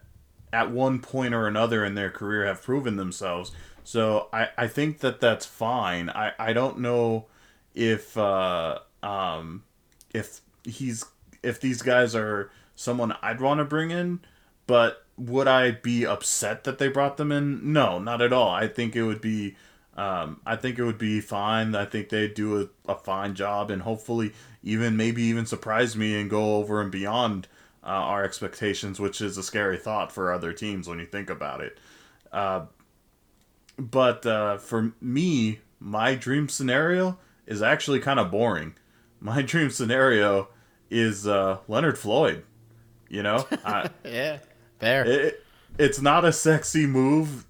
[0.52, 3.52] at one point or another in their career have proven themselves.
[3.84, 6.10] So I, I think that that's fine.
[6.10, 7.28] I, I don't know
[7.76, 9.64] if uh, um,
[10.12, 11.06] if he's
[11.44, 14.22] if these guys are someone I'd want to bring in,
[14.68, 17.74] but would I be upset that they brought them in?
[17.74, 18.52] No, not at all.
[18.52, 19.58] I think it would be
[19.98, 21.74] um, I think it would be fine.
[21.76, 26.20] I think they'd do a, a fine job and hopefully even maybe even surprise me
[26.22, 27.48] and go over and beyond
[27.84, 31.62] uh, our expectations, which is a scary thought for other teams when you think about
[31.62, 31.80] it.
[32.32, 32.66] Uh,
[33.80, 37.18] but uh, for me, my dream scenario
[37.48, 38.76] is actually kind of boring.
[39.20, 40.50] My dream scenario
[40.92, 42.44] is uh, Leonard Floyd.
[43.10, 44.40] You know, I, yeah,
[44.80, 45.06] fair.
[45.06, 45.46] It,
[45.78, 47.46] it's not a sexy move.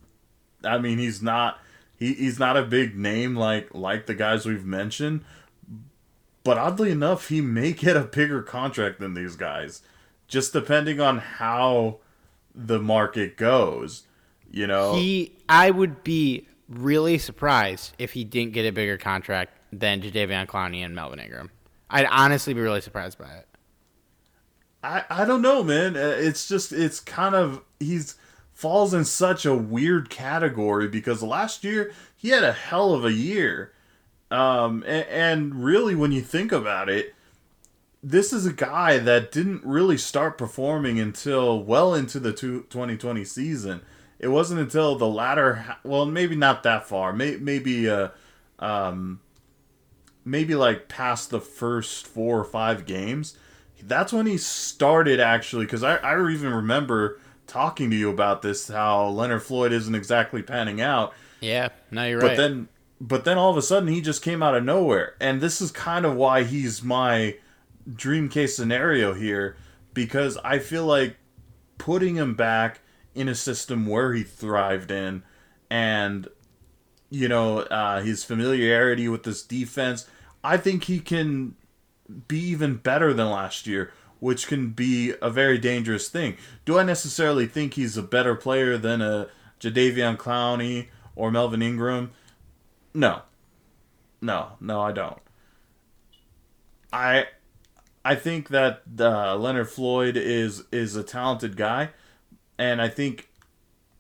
[0.64, 1.60] I mean, he's not
[1.98, 5.24] he, he's not a big name like like the guys we've mentioned.
[6.44, 9.82] But oddly enough, he may get a bigger contract than these guys
[10.28, 11.98] just depending on how
[12.54, 14.04] the market goes.
[14.52, 15.34] You know, he.
[15.50, 20.84] I would be really surprised if he didn't get a bigger contract than Jadeveon Clowney
[20.86, 21.52] and Melvin Ingram.
[21.90, 23.47] I'd honestly be really surprised by it.
[24.84, 25.96] I I don't know, man.
[25.96, 28.16] Uh, it's just it's kind of he's
[28.54, 33.14] falls in such a weird category because last year he had a hell of a
[33.14, 33.72] year.
[34.32, 37.14] Um, and, and really, when you think about it,
[38.04, 43.82] this is a guy that didn't really start performing until well into the 2020 season.
[44.20, 48.10] It wasn't until the latter, well, maybe not that far, may, maybe uh,
[48.60, 49.20] um,
[50.26, 53.38] maybe like past the first four or five games,
[53.84, 55.66] that's when he started actually.
[55.66, 60.44] Because I, I even remember talking to you about this how Leonard Floyd isn't exactly
[60.44, 61.14] panning out.
[61.40, 62.38] Yeah, no, you're But right.
[62.38, 62.68] But then,
[63.00, 65.72] but then all of a sudden he just came out of nowhere, and this is
[65.72, 67.36] kind of why he's my
[67.94, 69.56] dream case scenario here,
[69.94, 71.16] because I feel like
[71.78, 72.82] putting him back
[73.16, 75.24] in a system where he thrived in,
[75.70, 76.28] and
[77.10, 80.08] you know uh, his familiarity with this defense,
[80.44, 81.56] I think he can
[82.28, 86.38] be even better than last year, which can be a very dangerous thing.
[86.66, 89.28] Do I necessarily think he's a better player than a
[89.60, 92.12] Jadeveon Clowney or Melvin Ingram?
[92.94, 93.22] No.
[94.22, 95.20] No, no, I don't.
[96.92, 97.28] I
[98.04, 101.90] I think that uh, Leonard Floyd is is a talented guy,
[102.58, 103.30] and I think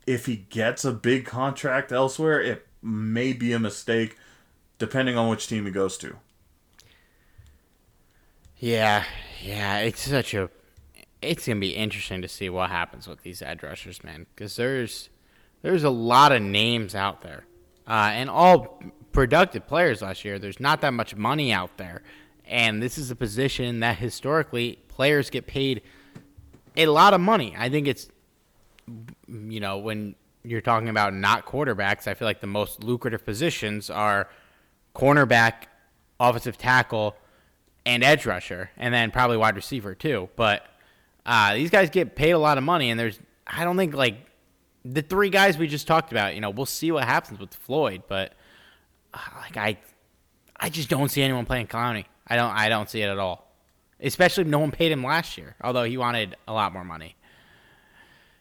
[0.08, 4.18] if he gets a big contract elsewhere, it may be a mistake,
[4.80, 6.16] depending on which team he goes to.
[8.60, 9.03] Yeah,
[9.41, 10.49] yeah, it's such a.
[11.22, 15.10] It's gonna be interesting to see what happens with these edge rushers, man, because there's
[15.62, 17.45] there's a lot of names out there,
[17.88, 18.82] uh, and all
[19.12, 20.39] productive players last year.
[20.39, 22.01] There's not that much money out there,
[22.45, 25.84] and this is a position that historically players get paid
[26.76, 27.55] a lot of money.
[27.58, 28.10] I think it's
[29.28, 33.91] you know when you're talking about not quarterbacks, I feel like the most lucrative positions
[33.91, 34.30] are
[34.95, 35.66] cornerback,
[36.20, 37.16] offensive tackle
[37.88, 40.29] and edge rusher, and then probably wide receiver too.
[40.35, 40.65] But
[41.25, 43.17] uh, these guys get paid a lot of money, and there's
[43.47, 44.17] I don't think like
[44.83, 46.35] the three guys we just talked about.
[46.35, 48.33] You know, we'll see what happens with Floyd, but
[49.13, 49.77] uh, like I,
[50.59, 52.05] I just don't see anyone playing Clowney.
[52.27, 53.47] I don't I don't see it at all.
[53.99, 57.15] Especially if no one paid him last year, although he wanted a lot more money.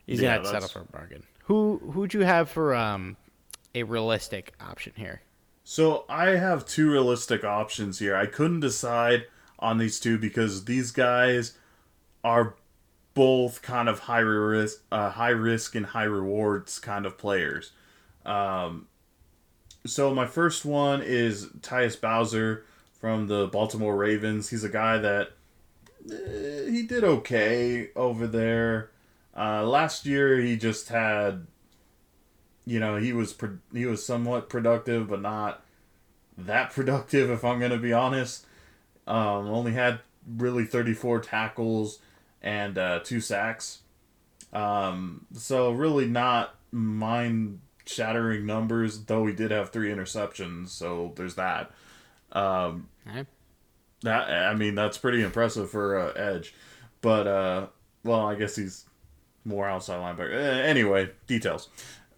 [0.06, 1.22] He's Yeah, gonna settle for a bargain.
[1.44, 3.16] Who who'd you have for um
[3.74, 5.22] a realistic option here?
[5.64, 8.14] So I have two realistic options here.
[8.14, 9.26] I couldn't decide
[9.58, 11.56] on these two because these guys
[12.22, 12.54] are
[13.14, 17.72] both kind of high risk, uh, high risk and high rewards kind of players.
[18.24, 18.88] Um,
[19.86, 24.50] so my first one is Tyus Bowser from the Baltimore Ravens.
[24.50, 25.30] He's a guy that
[26.10, 28.90] eh, he did okay over there.
[29.36, 31.46] Uh, last year he just had
[32.66, 35.62] you know he was pro- he was somewhat productive but not
[36.36, 38.45] that productive if i'm to be honest
[39.06, 40.00] um, only had
[40.36, 42.00] really 34 tackles
[42.42, 43.80] and uh, two sacks.
[44.52, 51.34] Um, so really not mind shattering numbers though he did have three interceptions so there's
[51.36, 51.70] that.
[52.32, 53.24] Um, Okay.
[54.02, 56.54] that i mean that's pretty impressive for uh, edge.
[57.00, 57.66] But uh,
[58.02, 58.84] well i guess he's
[59.44, 60.32] more outside linebacker.
[60.64, 61.68] Anyway details.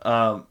[0.02, 0.46] Um,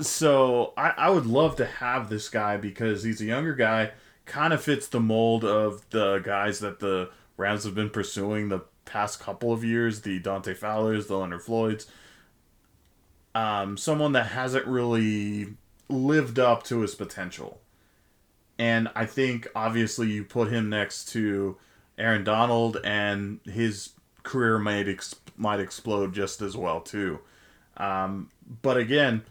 [0.00, 3.90] so I, I would love to have this guy because he's a younger guy,
[4.28, 8.60] kind of fits the mold of the guys that the Rams have been pursuing the
[8.84, 11.86] past couple of years, the Dante Fowlers, the Leonard Floyds.
[13.34, 15.54] Um, someone that hasn't really
[15.88, 17.60] lived up to his potential.
[18.58, 21.56] And I think obviously you put him next to
[21.96, 23.90] Aaron Donald and his
[24.22, 27.20] career might ex- might explode just as well too.
[27.76, 28.30] Um,
[28.62, 29.22] but again,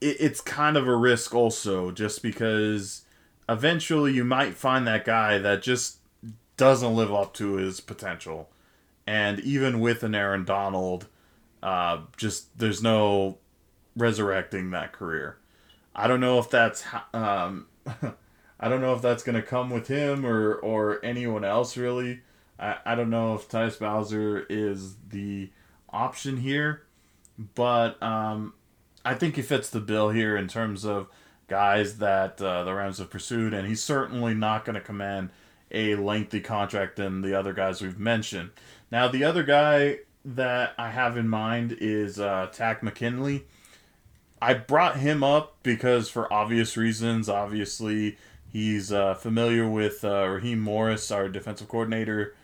[0.00, 3.02] it, it's kind of a risk also, just because
[3.50, 5.98] eventually you might find that guy that just
[6.56, 8.48] doesn't live up to his potential,
[9.06, 11.06] and even with an Aaron Donald,
[11.62, 13.38] uh, just there's no
[13.96, 15.36] resurrecting that career.
[15.94, 17.66] I don't know if that's um,
[18.60, 22.20] I don't know if that's gonna come with him or or anyone else really.
[22.58, 25.50] I, I don't know if Tyus Bowser is the
[25.88, 26.82] option here,
[27.54, 28.54] but um,
[29.04, 31.08] I think he fits the bill here in terms of
[31.50, 35.30] guys that uh, the Rams have pursued, and he's certainly not going to command
[35.70, 38.50] a lengthy contract than the other guys we've mentioned.
[38.90, 43.44] Now, the other guy that I have in mind is uh, Takk McKinley.
[44.40, 48.16] I brought him up because, for obvious reasons, obviously
[48.48, 52.34] he's uh, familiar with uh, Raheem Morris, our defensive coordinator.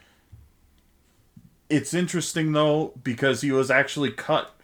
[1.69, 4.56] It's interesting though because he was actually cut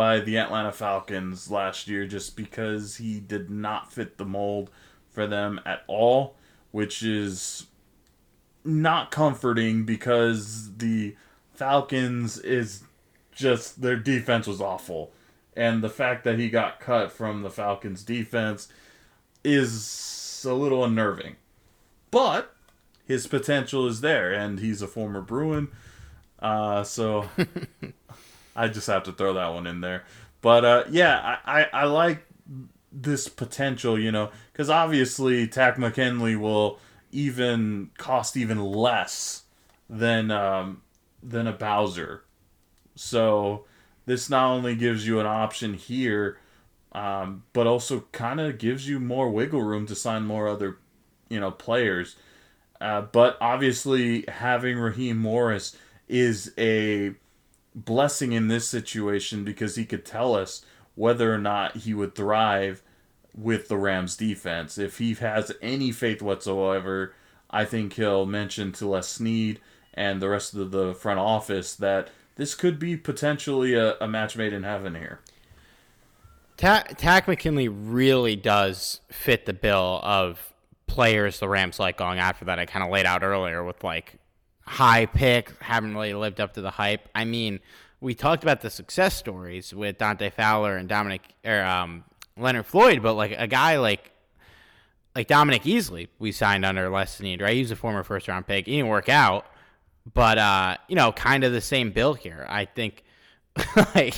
[0.00, 4.70] by the Atlanta Falcons last year just because he did not fit the mold
[5.10, 6.36] for them at all,
[6.70, 7.66] which is
[8.64, 11.14] not comforting because the
[11.52, 12.84] Falcons is
[13.30, 15.12] just their defense was awful.
[15.54, 18.68] And the fact that he got cut from the Falcons defense
[19.44, 21.36] is a little unnerving.
[22.10, 22.56] But
[23.06, 25.68] his potential is there and he's a former Bruin.
[26.38, 27.28] Uh, so
[28.54, 30.04] I just have to throw that one in there.
[30.40, 32.26] But uh, yeah, I, I, I like
[32.92, 36.78] this potential, you know, because obviously Takk McKinley will
[37.12, 39.44] even cost even less
[39.88, 40.82] than um,
[41.22, 42.24] than a Bowser.
[42.94, 43.64] So
[44.06, 46.38] this not only gives you an option here,
[46.92, 50.78] um, but also kind of gives you more wiggle room to sign more other,
[51.28, 52.16] you know, players.
[52.80, 55.76] Uh, but obviously, having Raheem Morris
[56.08, 57.14] is a
[57.74, 60.64] blessing in this situation because he could tell us
[60.94, 62.82] whether or not he would thrive
[63.34, 64.76] with the Rams defense.
[64.78, 67.14] If he has any faith whatsoever,
[67.50, 69.60] I think he'll mention to Les Snead
[69.94, 74.36] and the rest of the front office that this could be potentially a, a match
[74.36, 75.20] made in heaven here.
[76.56, 80.52] Takk McKinley really does fit the bill of
[80.86, 84.19] players the Rams like going after that I kind of laid out earlier with like
[84.70, 87.08] high pick, haven't really lived up to the hype.
[87.12, 87.58] I mean,
[88.00, 92.04] we talked about the success stories with Dante Fowler and Dominic or um,
[92.36, 94.12] Leonard Floyd, but like a guy like
[95.16, 97.56] like Dominique Easley, we signed under Les Snead, right?
[97.56, 98.66] He's a former first round pick.
[98.66, 99.44] He didn't work out,
[100.14, 102.46] but uh, you know, kind of the same bill here.
[102.48, 103.02] I think
[103.96, 104.14] like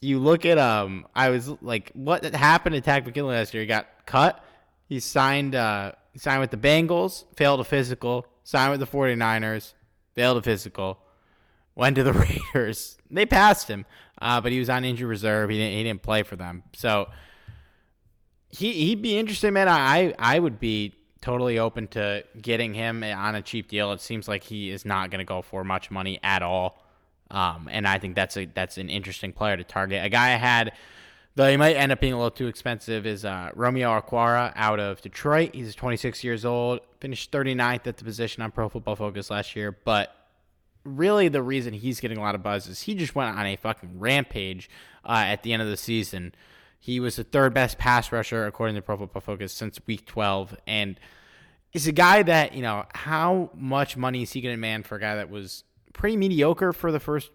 [0.00, 3.64] you look at um I was like what happened to Takk McKinley last year?
[3.64, 4.44] He got cut.
[4.88, 9.74] He signed uh he signed with the Bengals, failed a physical, signed with the 49ers,
[10.14, 10.98] failed a physical,
[11.74, 12.12] went to the
[12.54, 12.96] Raiders.
[13.10, 13.84] They passed him,
[14.22, 15.50] uh, but he was on injury reserve.
[15.50, 16.62] He didn't he didn't play for them.
[16.74, 17.08] So
[18.50, 19.68] he he'd be interesting, man.
[19.68, 23.92] I I would be totally open to getting him on a cheap deal.
[23.92, 26.84] It seems like he is not going to go for much money at all.
[27.30, 30.04] Um, and I think that's a that's an interesting player to target.
[30.04, 30.72] A guy I had,
[31.36, 34.80] though he might end up being a little too expensive, is uh, Romeo Okwara out
[34.80, 35.54] of Detroit.
[35.54, 39.72] He's 26 years old, finished 39th at the position on Pro Football Focus last year.
[39.72, 40.14] But
[40.84, 43.56] really, the reason he's getting a lot of buzz is he just went on a
[43.56, 44.70] fucking rampage
[45.04, 46.34] uh, at the end of the season.
[46.78, 50.56] He was the third best pass rusher according to Pro Football Focus since Week 12,
[50.66, 51.00] and
[51.72, 54.96] is a guy that you know how much money is he going to demand for
[54.96, 57.30] a guy that was pretty mediocre for the first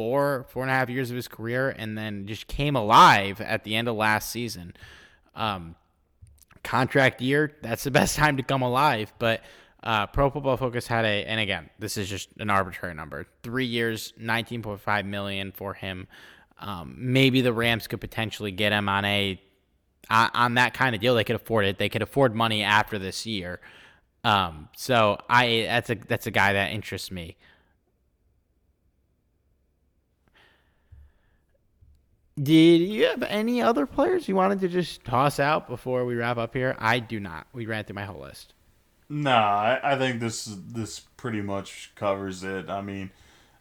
[0.00, 3.64] four four and a half years of his career, and then just came alive at
[3.64, 4.72] the end of last season.
[5.34, 5.74] Um,
[6.64, 9.42] contract year, that's the best time to come alive, but.
[9.82, 13.24] Uh, Pro Football Focus had a, and again, this is just an arbitrary number.
[13.42, 16.06] Three years, 19.5 million for him.
[16.58, 19.40] Um, maybe the Rams could potentially get him on a
[20.10, 21.14] on that kind of deal.
[21.14, 21.78] They could afford it.
[21.78, 23.58] They could afford money after this year.
[24.22, 27.38] Um, so I that's a that's a guy that interests me.
[32.40, 36.38] Did you have any other players you wanted to just toss out before we wrap
[36.38, 36.76] up here?
[36.78, 37.46] I do not.
[37.52, 38.54] We ran through my whole list.
[39.08, 42.70] Nah, I, I think this this pretty much covers it.
[42.70, 43.10] I mean,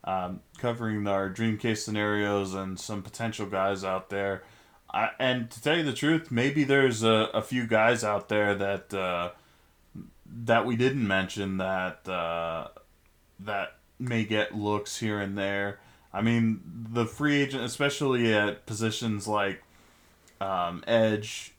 [0.04, 4.44] um, covering our dream case scenarios and some potential guys out there.
[4.91, 8.56] I, and to tell you the truth, maybe there's a, a few guys out there
[8.56, 9.32] that uh,
[10.26, 12.68] that we didn't mention that uh,
[13.40, 15.80] that may get looks here and there.
[16.14, 16.61] I mean,
[16.91, 19.61] the free agent, especially at positions like
[20.41, 21.53] um, edge,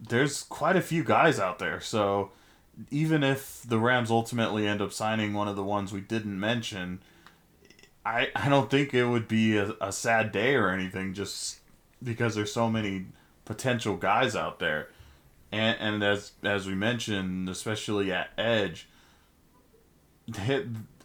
[0.00, 1.80] there's quite a few guys out there.
[1.80, 2.30] So
[2.90, 7.00] even if the Rams ultimately end up signing one of the ones we didn't mention,
[8.04, 11.60] I, I don't think it would be a, a sad day or anything just
[12.02, 13.06] because there's so many
[13.44, 14.88] potential guys out there.
[15.52, 18.88] And, and as as we mentioned, especially at edge,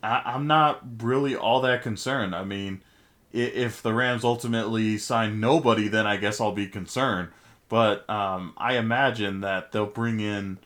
[0.08, 2.34] I, I'm not really all that concerned.
[2.36, 2.82] I mean,
[3.32, 7.30] if the Rams ultimately sign nobody, then I guess I'll be concerned.
[7.70, 10.60] But um, I imagine that they'll bring in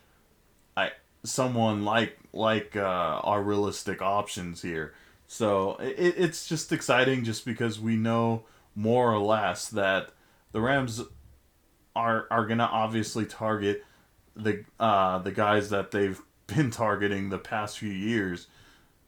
[0.78, 0.92] I,
[1.24, 2.80] someone like like uh,
[3.24, 4.94] our realistic options here.
[5.28, 8.44] So it, it's just exciting just because we know
[8.76, 10.12] more or less that
[10.52, 11.02] the Rams
[11.96, 13.84] are are gonna obviously target
[14.36, 18.48] the uh, the guys that they've been targeting the past few years.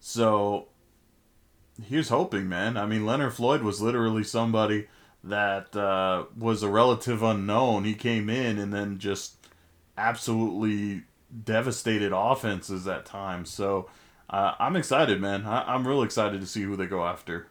[0.05, 0.67] So
[1.81, 2.75] here's hoping, man.
[2.75, 4.87] I mean, Leonard Floyd was literally somebody
[5.23, 7.85] that uh, was a relative unknown.
[7.85, 9.47] He came in and then just
[9.97, 11.03] absolutely
[11.45, 13.49] devastated offenses at times.
[13.49, 13.89] So
[14.29, 15.45] uh, I'm excited, man.
[15.45, 17.47] I- I'm real excited to see who they go after.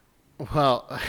[0.55, 1.01] Well,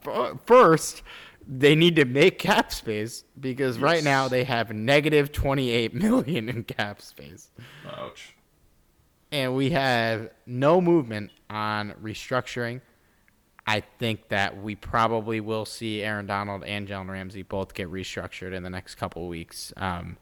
[0.46, 1.02] first,
[1.46, 3.82] they need to make cap space because yes.
[3.82, 7.50] right now they have negative 28 million in cap space.
[7.86, 8.36] Ouch.
[9.32, 12.82] And we have no movement on restructuring.
[13.66, 18.52] I think that we probably will see Aaron Donald and Jalen Ramsey both get restructured
[18.52, 19.72] in the next couple weeks.
[19.78, 20.18] Um,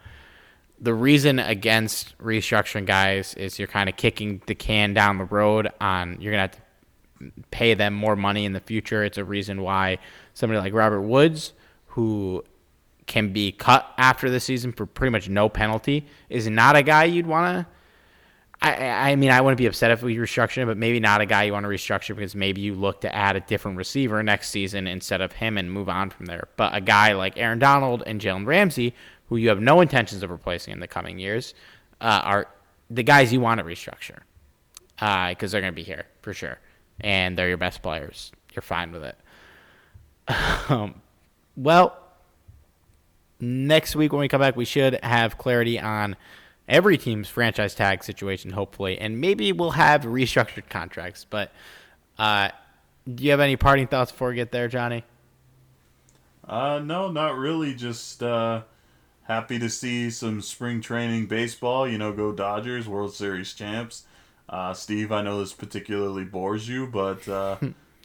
[0.78, 5.69] the reason against restructuring guys is you're kind of kicking the can down the road
[5.81, 6.61] on you're gonna have to
[7.51, 9.05] pay them more money in the future.
[9.05, 9.99] It's a reason why
[10.35, 11.53] somebody like Robert Woods,
[11.89, 12.45] who
[13.07, 17.05] can be cut after the season for pretty much no penalty, is not a guy
[17.05, 17.80] you'd want to.
[18.62, 21.27] I, I mean, I wouldn't be upset if we restructure him, but maybe not a
[21.27, 24.51] guy you want to restructure because maybe you look to add a different receiver next
[24.51, 26.49] season instead of him and move on from there.
[26.57, 28.95] But a guy like Aaron Donald and Jalen Ramsey,
[29.28, 31.55] who you have no intentions of replacing in the coming years,
[32.03, 32.49] uh, are
[32.91, 34.19] the guys you want to restructure
[34.97, 36.59] because uh, they're going to be here for sure,
[37.01, 38.31] and they're your best players.
[38.53, 39.19] You're fine with it.
[40.69, 41.01] um,
[41.57, 41.97] well,
[43.41, 46.16] next week when we come back, we should have clarity on
[46.70, 51.26] every team's franchise tag situation, hopefully, and maybe we'll have restructured contracts.
[51.28, 51.52] But
[52.18, 52.51] uh,
[53.12, 55.05] do you have any parting thoughts before we get there, Johnny?
[56.48, 57.74] Uh, no, not really.
[57.74, 58.62] Just uh,
[59.24, 61.86] happy to see some spring training baseball.
[61.86, 64.05] You know, go Dodgers, World Series champs.
[64.48, 67.56] Uh, Steve, I know this particularly bores you, but uh,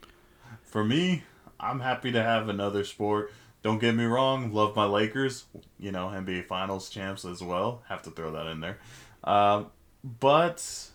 [0.64, 1.24] for me,
[1.60, 3.32] I'm happy to have another sport.
[3.66, 5.46] Don't get me wrong, love my Lakers.
[5.80, 7.82] You know, NBA Finals champs as well.
[7.90, 8.78] Have to throw that in there.
[9.24, 9.64] Uh,
[10.04, 10.92] but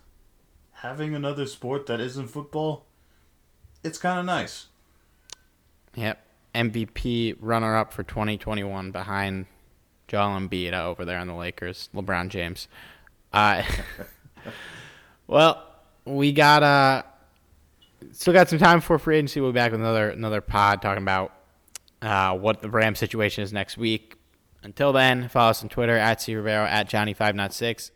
[0.75, 2.87] having another sport that isn't football,
[3.83, 4.67] it's kind of nice.
[5.97, 6.25] Yep.
[6.55, 9.47] MVP runner up for 2021 behind
[10.07, 12.69] Joel Embiid over there on the Lakers, LeBron James.
[13.33, 13.65] Uh,
[15.27, 15.67] well,
[16.05, 17.03] we got uh
[18.13, 19.41] still got some time for free agency.
[19.41, 21.33] We'll be back with another another pod talking about
[22.03, 24.17] uh, what the Ram situation is next week.
[24.63, 27.91] Until then, follow us on Twitter at C Rivero at Johnny five not six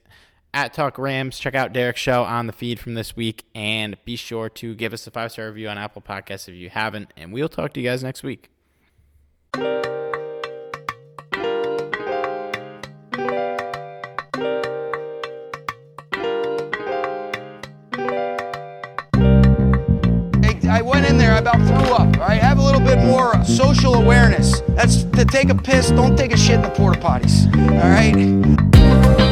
[0.55, 1.39] at Talk Rams.
[1.39, 4.93] Check out Derek's show on the feed from this week, and be sure to give
[4.93, 7.13] us a five star review on Apple Podcasts if you haven't.
[7.17, 8.51] And we'll talk to you guys next week.
[21.55, 22.19] About threw up.
[22.19, 24.61] All right, have a little bit more social awareness.
[24.71, 25.91] That's to take a piss.
[25.91, 27.47] Don't take a shit in the porta potties.
[27.83, 29.24] All right.